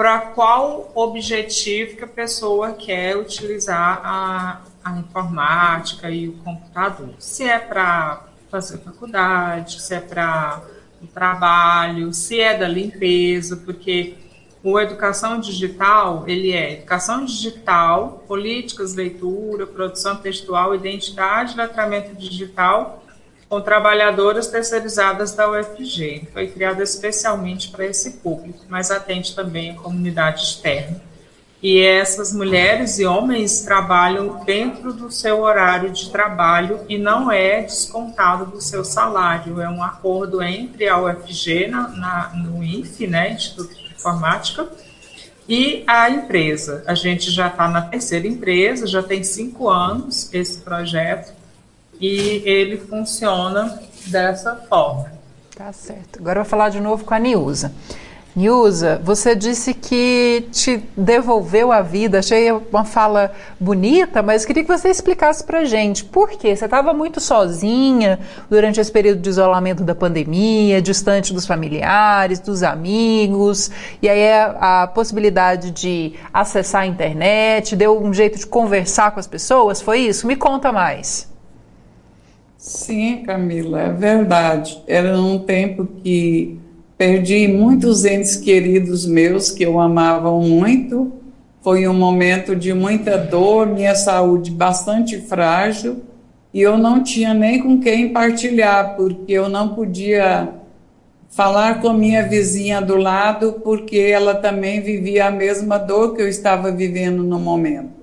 [0.00, 7.10] para qual objetivo que a pessoa quer utilizar a, a informática e o computador.
[7.18, 10.62] Se é para fazer faculdade, se é para
[11.02, 14.14] o trabalho, se é da limpeza, porque
[14.64, 23.04] o educação digital, ele é educação digital, políticas, leitura, produção textual, identidade, letramento digital
[23.50, 26.28] com trabalhadoras terceirizadas da UFG.
[26.32, 31.02] Foi criada especialmente para esse público, mas atende também a comunidade externa.
[31.60, 37.62] E essas mulheres e homens trabalham dentro do seu horário de trabalho e não é
[37.62, 39.60] descontado do seu salário.
[39.60, 44.68] É um acordo entre a UFG, na, na, no INF, né, Instituto de Informática,
[45.48, 46.84] e a empresa.
[46.86, 51.39] A gente já está na terceira empresa, já tem cinco anos esse projeto,
[52.00, 55.12] e ele funciona dessa forma.
[55.54, 56.18] Tá certo.
[56.18, 57.72] Agora eu vou falar de novo com a Niusa.
[58.34, 62.20] Niusa, você disse que te devolveu a vida.
[62.20, 66.54] Achei uma fala bonita, mas queria que você explicasse pra gente por quê.
[66.54, 72.62] Você estava muito sozinha durante esse período de isolamento da pandemia, distante dos familiares, dos
[72.62, 79.10] amigos, e aí a, a possibilidade de acessar a internet, deu um jeito de conversar
[79.10, 80.26] com as pessoas, foi isso?
[80.26, 81.29] Me conta mais.
[82.60, 84.82] Sim, Camila, é verdade.
[84.86, 86.60] Era um tempo que
[86.98, 91.10] perdi muitos entes queridos meus que eu amava muito.
[91.62, 96.02] Foi um momento de muita dor, minha saúde bastante frágil
[96.52, 100.50] e eu não tinha nem com quem partilhar, porque eu não podia
[101.30, 106.28] falar com minha vizinha do lado, porque ela também vivia a mesma dor que eu
[106.28, 107.99] estava vivendo no momento.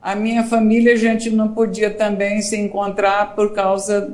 [0.00, 4.12] A minha família, a gente não podia também se encontrar por causa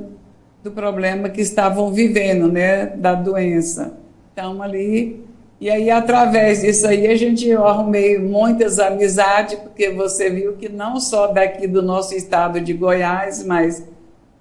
[0.63, 3.97] do problema que estavam vivendo, né, da doença.
[4.33, 5.27] Então, ali
[5.59, 10.99] e aí, através disso aí, a gente arrumei muitas amizades, porque você viu que não
[10.99, 13.83] só daqui do nosso estado de Goiás, mas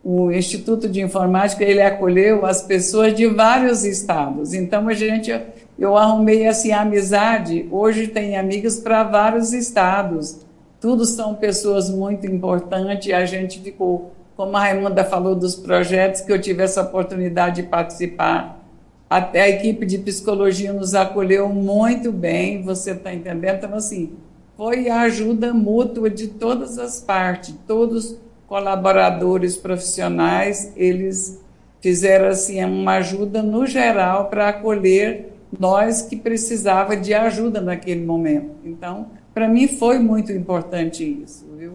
[0.05, 4.53] o Instituto de Informática, ele acolheu as pessoas de vários estados.
[4.53, 5.35] Então, a gente,
[5.79, 10.45] eu arrumei assim, amizade, hoje tem amigos para vários estados.
[10.87, 16.31] Todos são pessoas muito importantes, a gente ficou, como a Raimunda falou dos projetos, que
[16.31, 18.65] eu tive essa oportunidade de participar
[19.11, 23.57] até a equipe de psicologia nos acolheu muito bem, você está entendendo?
[23.57, 24.13] Então, assim,
[24.57, 28.17] foi a ajuda mútua de todas as partes, todos
[28.47, 31.43] colaboradores profissionais, eles
[31.81, 38.51] fizeram assim uma ajuda no geral para acolher nós que precisava de ajuda naquele momento.
[38.65, 41.75] Então, para mim foi muito importante isso, viu?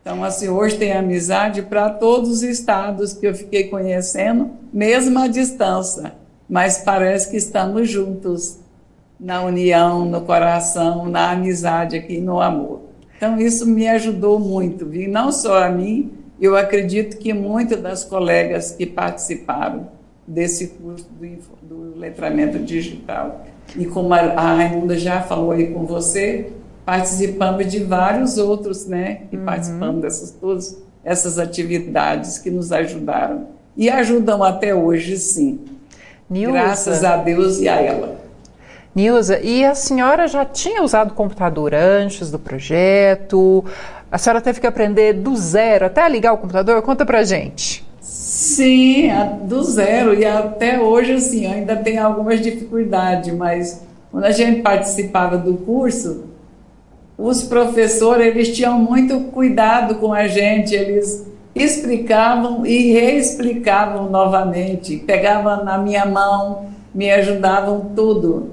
[0.00, 5.26] Então, assim, hoje tem amizade para todos os estados que eu fiquei conhecendo, mesmo à
[5.26, 6.12] distância
[6.48, 8.58] mas parece que estamos juntos
[9.18, 12.82] na união, no coração, na amizade aqui, no amor.
[13.16, 15.10] Então isso me ajudou muito, viu?
[15.10, 19.88] não só a mim, eu acredito que muitas das colegas que participaram
[20.26, 23.44] desse curso do, do letramento digital.
[23.76, 26.52] E como a, Raimunda já falou aí com você,
[26.84, 29.22] participamos de vários outros, né?
[29.32, 29.44] E uhum.
[29.44, 35.60] participamos dessas todas essas atividades que nos ajudaram e ajudam até hoje, sim.
[36.28, 36.52] Nilza.
[36.52, 38.16] Graças a Deus e a ela.
[38.94, 43.64] Nilza, e a senhora já tinha usado computador antes do projeto?
[44.10, 46.80] A senhora teve que aprender do zero até ligar o computador?
[46.82, 47.84] Conta pra gente.
[48.00, 49.10] Sim,
[49.42, 50.14] do zero.
[50.14, 53.82] E até hoje, assim, ainda tem algumas dificuldades, mas
[54.12, 56.24] quando a gente participava do curso,
[57.16, 65.64] os professores, eles tinham muito cuidado com a gente, eles explicavam e reexplicavam novamente, pegavam
[65.64, 68.50] na minha mão, me ajudavam tudo,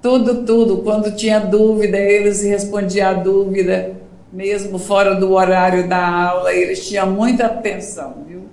[0.00, 0.78] tudo, tudo.
[0.78, 3.92] Quando tinha dúvida, eles respondiam a dúvida,
[4.32, 8.44] mesmo fora do horário da aula, eles tinham muita atenção, viu?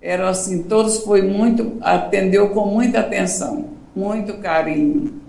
[0.00, 5.20] Era assim, todos foi muito, atendeu com muita atenção, muito carinho.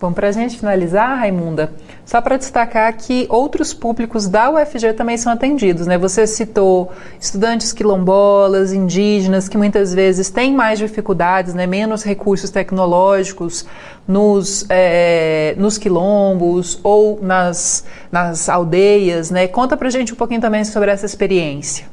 [0.00, 1.72] Bom, para a gente finalizar, Raimunda,
[2.04, 5.96] só para destacar que outros públicos da UFG também são atendidos, né?
[5.98, 11.66] Você citou estudantes quilombolas, indígenas, que muitas vezes têm mais dificuldades, né?
[11.66, 13.64] menos recursos tecnológicos
[14.06, 19.46] nos, é, nos quilombos ou nas, nas aldeias, né?
[19.46, 21.91] Conta para gente um pouquinho também sobre essa experiência.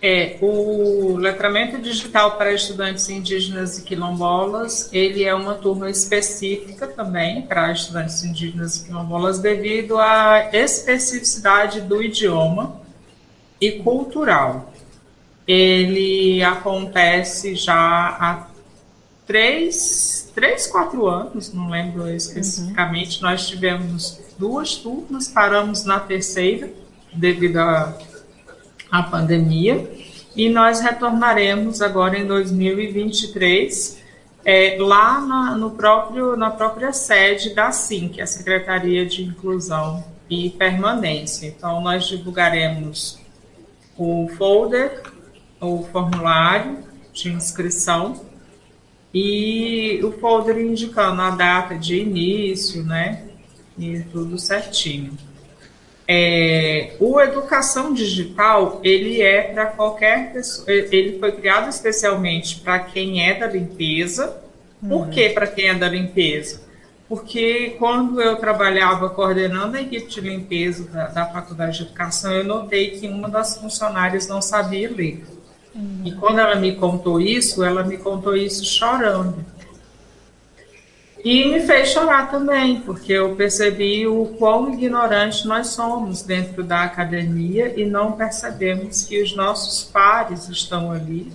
[0.00, 7.42] É, o letramento digital para estudantes indígenas e quilombolas, ele é uma turma específica também
[7.42, 12.78] para estudantes indígenas e quilombolas devido à especificidade do idioma
[13.58, 14.70] e cultural.
[15.48, 18.48] Ele acontece já há
[19.26, 23.30] três, três quatro anos, não lembro especificamente, uhum.
[23.30, 26.70] nós tivemos duas turmas, paramos na terceira
[27.12, 27.98] devido a
[28.90, 29.90] a pandemia,
[30.34, 34.02] e nós retornaremos agora em 2023,
[34.44, 40.04] é, lá na, no próprio, na própria sede da que é a Secretaria de Inclusão
[40.28, 41.46] e Permanência.
[41.46, 43.18] Então, nós divulgaremos
[43.96, 45.02] o folder,
[45.60, 48.20] o formulário de inscrição
[49.12, 53.24] e o folder indicando a data de início, né?
[53.78, 55.16] E tudo certinho.
[56.08, 63.28] É, o educação digital ele é para qualquer pessoa, ele foi criado especialmente para quem
[63.28, 64.42] é da limpeza.
[64.80, 65.10] Por uhum.
[65.10, 66.60] que para quem é da limpeza?
[67.08, 72.44] Porque quando eu trabalhava coordenando a equipe de limpeza da, da Faculdade de Educação, eu
[72.44, 75.24] notei que uma das funcionárias não sabia ler.
[75.74, 76.02] Uhum.
[76.04, 79.44] E quando ela me contou isso, ela me contou isso chorando.
[81.26, 86.84] E me fez chorar também, porque eu percebi o quão ignorante nós somos dentro da
[86.84, 91.32] academia e não percebemos que os nossos pares estão ali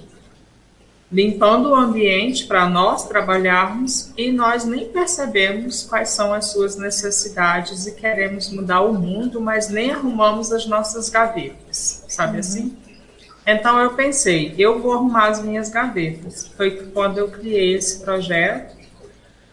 [1.12, 7.86] limpando o ambiente para nós trabalharmos e nós nem percebemos quais são as suas necessidades
[7.86, 12.40] e queremos mudar o mundo, mas nem arrumamos as nossas gavetas, sabe uhum.
[12.40, 12.78] assim?
[13.46, 16.48] Então eu pensei, eu vou arrumar as minhas gavetas.
[16.56, 18.80] Foi quando eu criei esse projeto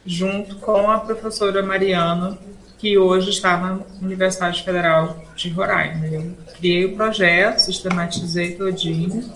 [0.04, 2.38] junto com a professora Mariana,
[2.78, 6.06] que hoje está na Universidade Federal de Roraima.
[6.06, 9.32] Eu criei o projeto, sistematizei todinho.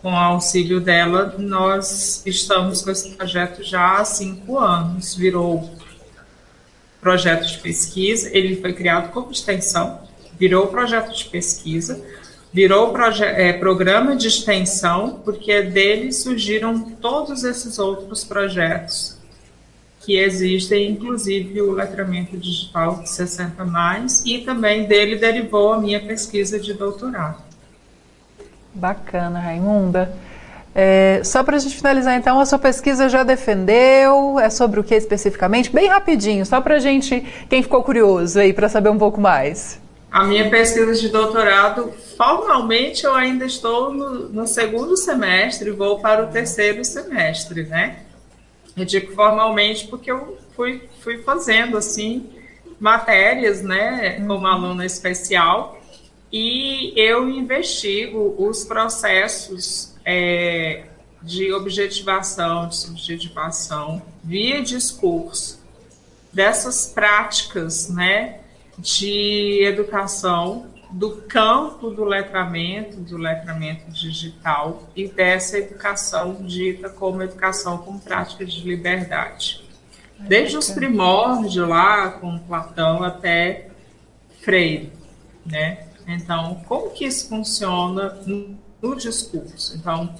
[0.00, 5.14] Com o auxílio dela, nós estamos com esse projeto já há cinco anos.
[5.14, 5.70] Virou
[7.00, 10.04] projeto de pesquisa, ele foi criado como extensão
[10.38, 12.00] virou projeto de pesquisa,
[12.52, 19.16] virou é, programa de extensão, porque dele surgiram todos esses outros projetos
[20.04, 26.00] que existem, inclusive o letramento digital de 60 mais, e também dele derivou a minha
[26.00, 27.42] pesquisa de doutorado.
[28.74, 30.12] Bacana, Raimunda.
[30.74, 34.40] É, só para a gente finalizar, então, a sua pesquisa já defendeu?
[34.40, 35.70] É sobre o que especificamente?
[35.70, 39.80] Bem rapidinho, só para a gente, quem ficou curioso aí, para saber um pouco mais.
[40.10, 46.24] A minha pesquisa de doutorado, formalmente, eu ainda estou no, no segundo semestre, vou para
[46.24, 48.03] o terceiro semestre, né?
[48.76, 52.28] Eu digo formalmente porque eu fui, fui fazendo, assim,
[52.80, 55.80] matérias, né, como aluna especial,
[56.32, 60.84] e eu investigo os processos é,
[61.22, 65.62] de objetivação, de subjetivação, via discurso,
[66.32, 68.40] dessas práticas né,
[68.76, 77.78] de educação do campo do letramento, do letramento digital e dessa educação dita como educação
[77.78, 79.64] com prática de liberdade.
[80.20, 83.70] Desde os primórdios lá, com Platão até
[84.40, 84.92] Freire,
[85.44, 85.88] né?
[86.06, 88.16] Então, como que isso funciona
[88.80, 89.76] no discurso?
[89.76, 90.14] Então,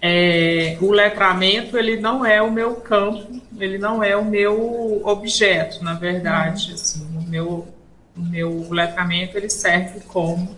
[0.00, 5.84] é, o letramento ele não é o meu campo, ele não é o meu objeto,
[5.84, 6.72] na verdade.
[6.72, 7.68] Assim, o meu,
[8.16, 10.54] o meu letramento ele serve como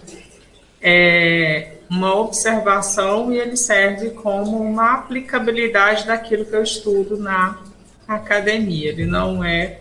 [0.81, 7.59] é, uma observação e ele serve como uma aplicabilidade daquilo que eu estudo na
[8.07, 8.91] academia.
[8.91, 9.81] Ele não é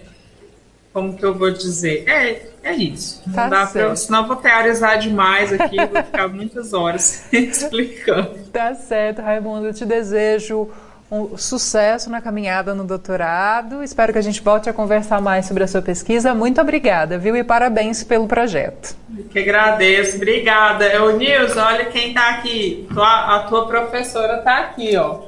[0.95, 2.07] como que eu vou dizer?
[2.07, 3.21] É, é isso.
[3.27, 8.45] Não tá dá pra, senão eu vou teorizar demais aqui, vou ficar muitas horas explicando.
[8.53, 9.67] Tá certo, Raimundo.
[9.67, 10.69] Eu te desejo
[11.09, 13.83] um sucesso na caminhada no doutorado.
[13.83, 16.33] Espero que a gente volte a conversar mais sobre a sua pesquisa.
[16.33, 17.35] Muito obrigada, viu?
[17.35, 18.95] E parabéns pelo projeto.
[19.29, 20.17] Que agradeço.
[20.17, 21.03] Obrigada.
[21.03, 22.87] Ô, Nilson, olha quem está aqui.
[22.97, 25.21] A tua professora está aqui, ó.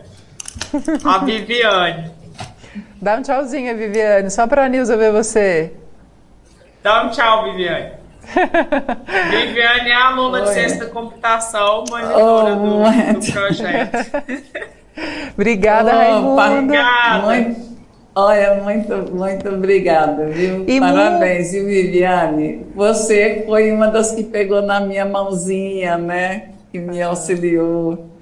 [1.06, 2.12] A Viviane.
[3.00, 5.74] Dá um tchauzinho, Viviane, só para a Nilza ver você.
[6.82, 7.92] Dá um tchau, Viviane.
[9.30, 10.44] Viviane é aluna Oi.
[10.46, 13.98] de ciência da computação, monitora oh, do, do, projeto.
[15.34, 17.22] obrigada, oh, Raimunda.
[17.26, 17.62] Muito,
[18.16, 20.66] olha, muito, muito obrigada, viu?
[20.68, 22.66] E Parabéns, viu, Viviane?
[22.76, 26.50] Você foi uma das que pegou na minha mãozinha, né?
[26.72, 28.17] Que me auxiliou.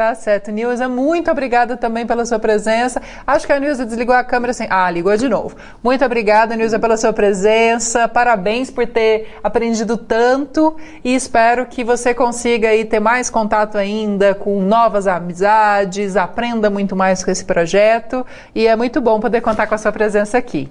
[0.00, 0.50] Tá certo.
[0.50, 3.02] Nilza, muito obrigada também pela sua presença.
[3.26, 4.64] Acho que a Nilza desligou a câmera assim.
[4.70, 5.54] Ah, ligou de novo.
[5.84, 8.08] Muito obrigada, Nilza, pela sua presença.
[8.08, 10.74] Parabéns por ter aprendido tanto
[11.04, 16.96] e espero que você consiga aí ter mais contato ainda com novas amizades, aprenda muito
[16.96, 18.24] mais com esse projeto
[18.54, 20.66] e é muito bom poder contar com a sua presença aqui.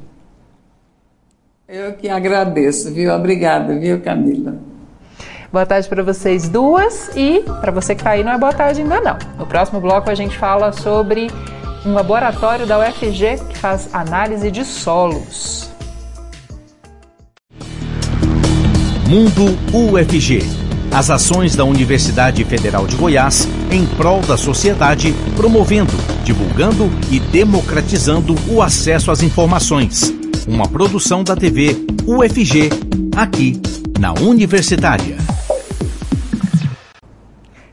[1.67, 3.13] Eu que agradeço, viu?
[3.13, 4.68] Obrigada, viu, Camila?
[5.51, 8.81] Boa tarde para vocês duas e para você que está aí não é boa tarde
[8.81, 9.17] ainda não.
[9.37, 11.31] No próximo bloco a gente fala sobre
[11.83, 15.71] um laboratório da UFG que faz análise de solos.
[19.07, 20.43] Mundo UFG.
[20.91, 25.93] As ações da Universidade Federal de Goiás em prol da sociedade, promovendo,
[26.23, 30.13] divulgando e democratizando o acesso às informações.
[30.47, 31.75] Uma produção da TV
[32.05, 32.69] UFG,
[33.15, 33.59] aqui
[33.99, 35.28] na Universitária.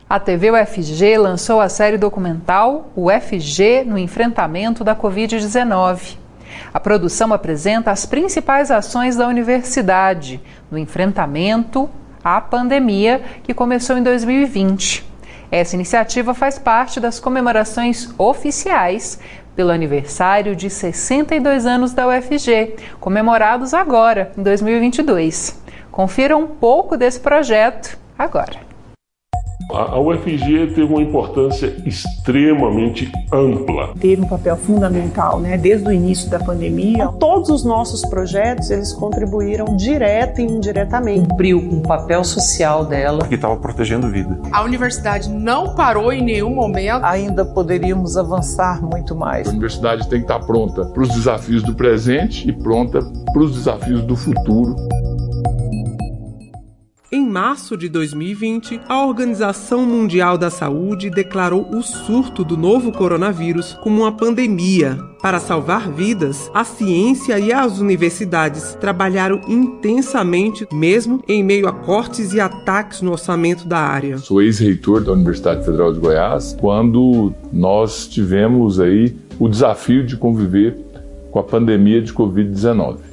[0.09, 6.17] A TV UFG lançou a série documental UFG no enfrentamento da Covid-19.
[6.73, 10.41] A produção apresenta as principais ações da universidade
[10.71, 11.91] no enfrentamento
[12.23, 15.05] à pandemia que começou em 2020.
[15.51, 19.19] Essa iniciativa faz parte das comemorações oficiais
[19.57, 25.61] pelo aniversário de 62 anos da UFG, comemorados agora, em 2022.
[25.91, 28.66] Confira um pouco desse projeto agora.
[29.71, 33.95] A UFG teve uma importância extremamente ampla.
[33.99, 37.09] Teve um papel fundamental, né, desde o início da pandemia.
[37.19, 41.29] Todos os nossos projetos, eles contribuíram direta e indiretamente.
[41.29, 43.27] Cumpriu um papel social dela.
[43.27, 44.39] Que estava protegendo vida.
[44.53, 47.05] A universidade não parou em nenhum momento.
[47.05, 49.49] Ainda poderíamos avançar muito mais.
[49.49, 53.01] A universidade tem que estar pronta para os desafios do presente e pronta
[53.33, 54.77] para os desafios do futuro.
[57.11, 63.75] Em março de 2020, a Organização Mundial da Saúde declarou o surto do novo coronavírus
[63.75, 64.99] como uma pandemia.
[65.23, 72.33] Para salvar vidas, a ciência e as universidades trabalharam intensamente, mesmo em meio a cortes
[72.33, 74.19] e ataques no orçamento da área.
[74.19, 80.77] Sou ex-reitor da Universidade Federal de Goiás, quando nós tivemos aí o desafio de conviver
[81.31, 83.06] com a pandemia de Covid-19.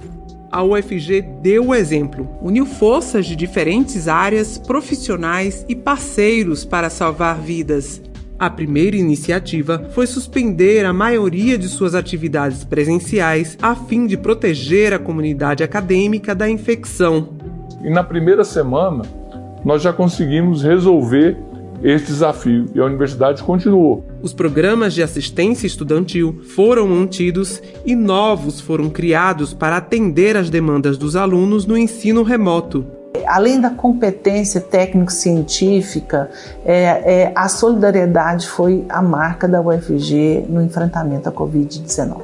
[0.54, 2.30] A UFG deu o exemplo.
[2.40, 8.00] Uniu forças de diferentes áreas, profissionais e parceiros para salvar vidas.
[8.38, 14.94] A primeira iniciativa foi suspender a maioria de suas atividades presenciais a fim de proteger
[14.94, 17.30] a comunidade acadêmica da infecção.
[17.84, 19.02] E na primeira semana,
[19.66, 21.36] nós já conseguimos resolver
[21.82, 24.06] esse desafio e a universidade continuou.
[24.24, 30.98] Os programas de assistência estudantil foram mantidos e novos foram criados para atender às demandas
[30.98, 32.86] dos alunos no ensino remoto
[33.26, 36.30] além da competência técnico-científica,
[36.66, 42.18] é, é, a solidariedade foi a marca da UFG no enfrentamento à Covid-19.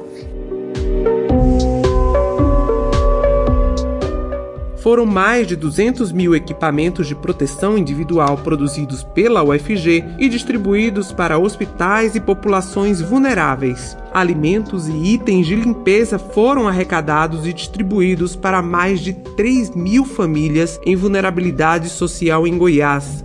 [4.80, 11.38] Foram mais de 200 mil equipamentos de proteção individual produzidos pela UFG e distribuídos para
[11.38, 13.94] hospitais e populações vulneráveis.
[14.12, 20.80] Alimentos e itens de limpeza foram arrecadados e distribuídos para mais de 3 mil famílias
[20.86, 23.22] em vulnerabilidade social em Goiás.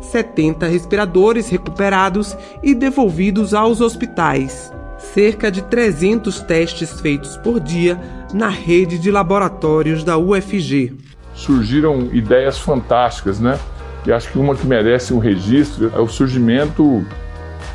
[0.00, 4.72] 70 respiradores recuperados e devolvidos aos hospitais
[5.02, 8.00] cerca de 300 testes feitos por dia
[8.32, 10.94] na rede de laboratórios da UFG.
[11.34, 13.58] Surgiram ideias fantásticas, né?
[14.06, 17.04] E acho que uma que merece um registro é o surgimento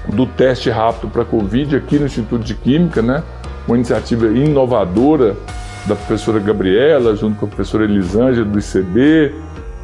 [0.07, 3.23] do teste rápido para Covid aqui no Instituto de Química, né?
[3.67, 5.36] Uma iniciativa inovadora
[5.86, 9.34] da professora Gabriela, junto com a professora Elisângela do ICB.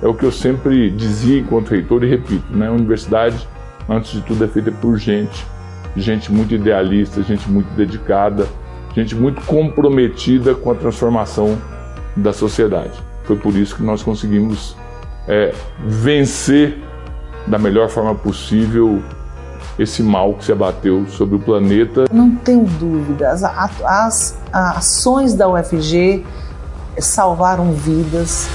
[0.01, 2.67] É o que eu sempre dizia enquanto reitor e repito, né?
[2.67, 3.47] A universidade,
[3.87, 5.45] antes de tudo, é feita por gente
[5.95, 8.47] gente muito idealista, gente muito dedicada,
[8.95, 11.57] gente muito comprometida com a transformação
[12.15, 12.91] da sociedade.
[13.23, 14.75] Foi por isso que nós conseguimos
[15.27, 15.53] é,
[15.85, 16.77] vencer
[17.47, 19.01] da melhor forma possível
[19.77, 22.05] esse mal que se abateu sobre o planeta.
[22.11, 26.23] Não tenho dúvidas, as, as, as ações da UFG
[26.99, 28.47] salvaram vidas.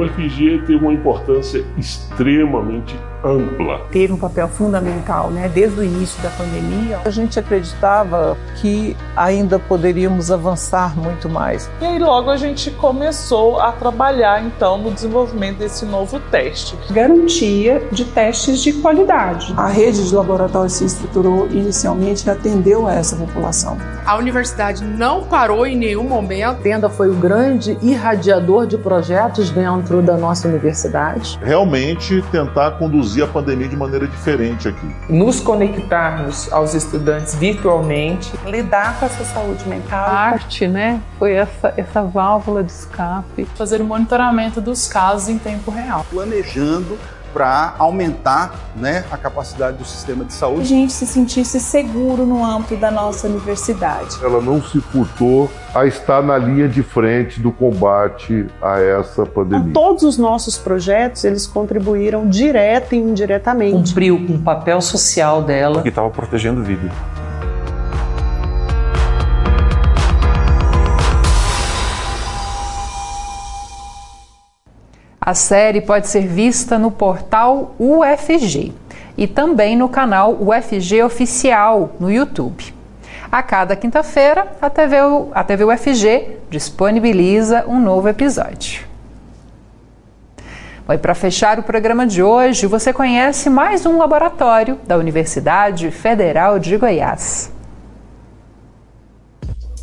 [0.00, 3.80] UFG teve uma importância extremamente ampla.
[3.90, 7.00] Teve um papel fundamental, né, desde o início da pandemia.
[7.04, 11.70] A gente acreditava que ainda poderíamos avançar muito mais.
[11.80, 16.76] E aí logo a gente começou a trabalhar então no desenvolvimento desse novo teste.
[16.90, 19.52] Garantia de testes de qualidade.
[19.56, 23.76] A rede de laboratórios se estruturou inicialmente e atendeu a essa população.
[24.06, 26.30] A universidade não parou em nenhum momento.
[26.44, 31.38] A Tenda foi o grande irradiador de projetos dentro da nossa universidade.
[31.42, 34.94] Realmente tentar conduzir conduzir a pandemia de maneira diferente aqui.
[35.08, 40.06] Nos conectarmos aos estudantes virtualmente, lidar com essa saúde mental.
[40.06, 41.00] A arte, né?
[41.18, 43.44] Foi essa, essa válvula de escape.
[43.56, 46.06] Fazer o monitoramento dos casos em tempo real.
[46.10, 46.96] Planejando
[47.32, 50.62] para aumentar né, a capacidade do sistema de saúde.
[50.62, 54.18] A gente se sentisse seguro no âmbito da nossa universidade.
[54.22, 59.70] Ela não se furtou a estar na linha de frente do combate a essa pandemia.
[59.70, 63.90] Então, todos os nossos projetos, eles contribuíram direta e indiretamente.
[63.90, 65.82] Cumpriu com o papel social dela.
[65.82, 66.90] Que estava protegendo vida.
[75.30, 78.72] A série pode ser vista no portal UFG
[79.16, 82.74] e também no canal UFG Oficial no YouTube.
[83.30, 84.96] A cada quinta-feira, a TV,
[85.32, 88.82] a TV UFG disponibiliza um novo episódio.
[90.84, 95.92] Bom, e para fechar o programa de hoje, você conhece mais um laboratório da Universidade
[95.92, 97.52] Federal de Goiás.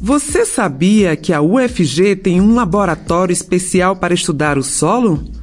[0.01, 5.36] Você sabia que a UFG tem um laboratório especial para estudar o solo?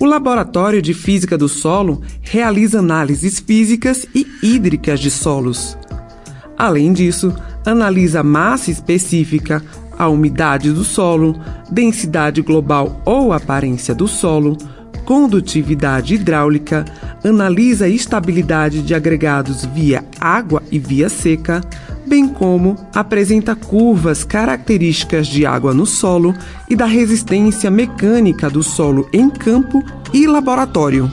[0.00, 5.76] O Laboratório de Física do Solo realiza análises físicas e hídricas de solos.
[6.56, 7.34] Além disso,
[7.66, 9.60] analisa massa específica,
[9.98, 11.34] a umidade do solo,
[11.68, 14.56] densidade global ou aparência do solo,
[15.04, 16.84] condutividade hidráulica,
[17.24, 21.60] analisa estabilidade de agregados via água e via seca,
[22.08, 26.34] bem como apresenta curvas características de água no solo
[26.68, 31.10] e da resistência mecânica do solo em campo e laboratório.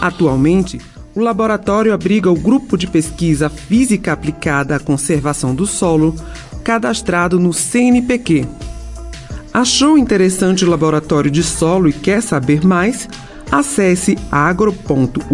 [0.00, 0.80] Atualmente,
[1.14, 6.14] o laboratório abriga o grupo de pesquisa física aplicada à conservação do solo,
[6.62, 8.46] cadastrado no CNPq.
[9.52, 13.08] Achou interessante o laboratório de solo e quer saber mais?
[13.50, 15.24] Acesse agro.ufg.br.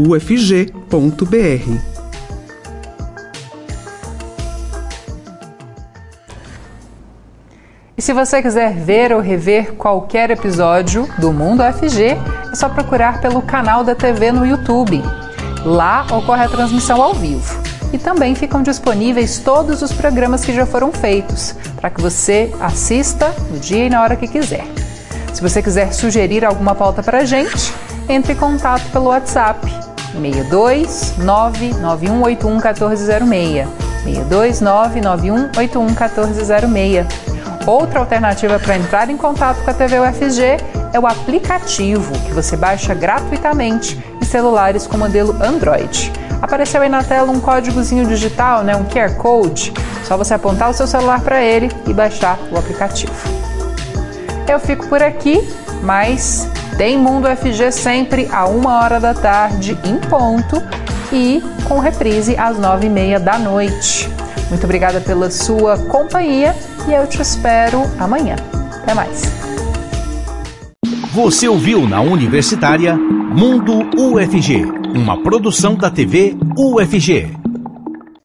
[8.01, 12.17] E se você quiser ver ou rever qualquer episódio do Mundo FG,
[12.51, 15.03] é só procurar pelo canal da TV no YouTube.
[15.67, 17.63] Lá ocorre a transmissão ao vivo.
[17.93, 23.35] E também ficam disponíveis todos os programas que já foram feitos, para que você assista
[23.51, 24.65] no dia e na hora que quiser.
[25.35, 27.71] Se você quiser sugerir alguma pauta para a gente,
[28.09, 29.61] entre em contato pelo WhatsApp
[30.13, 33.69] 62 99181 1406.
[34.05, 37.30] 62 99181 1406.
[37.67, 40.43] Outra alternativa para entrar em contato com a TV UFG
[40.93, 46.11] é o aplicativo que você baixa gratuitamente em celulares com modelo Android.
[46.41, 49.73] Apareceu aí na tela um códigozinho digital, né, um QR Code.
[50.05, 53.13] Só você apontar o seu celular para ele e baixar o aplicativo.
[54.49, 55.39] Eu fico por aqui,
[55.83, 60.61] mas tem Mundo FG sempre a uma hora da tarde em ponto
[61.13, 64.11] e com reprise às nove e meia da noite.
[64.51, 66.55] Muito obrigada pela sua companhia
[66.89, 68.37] e eu te espero amanhã.
[68.83, 69.23] Até mais.
[71.15, 77.40] Você ouviu na Universitária Mundo UFG, uma produção da TV UFG.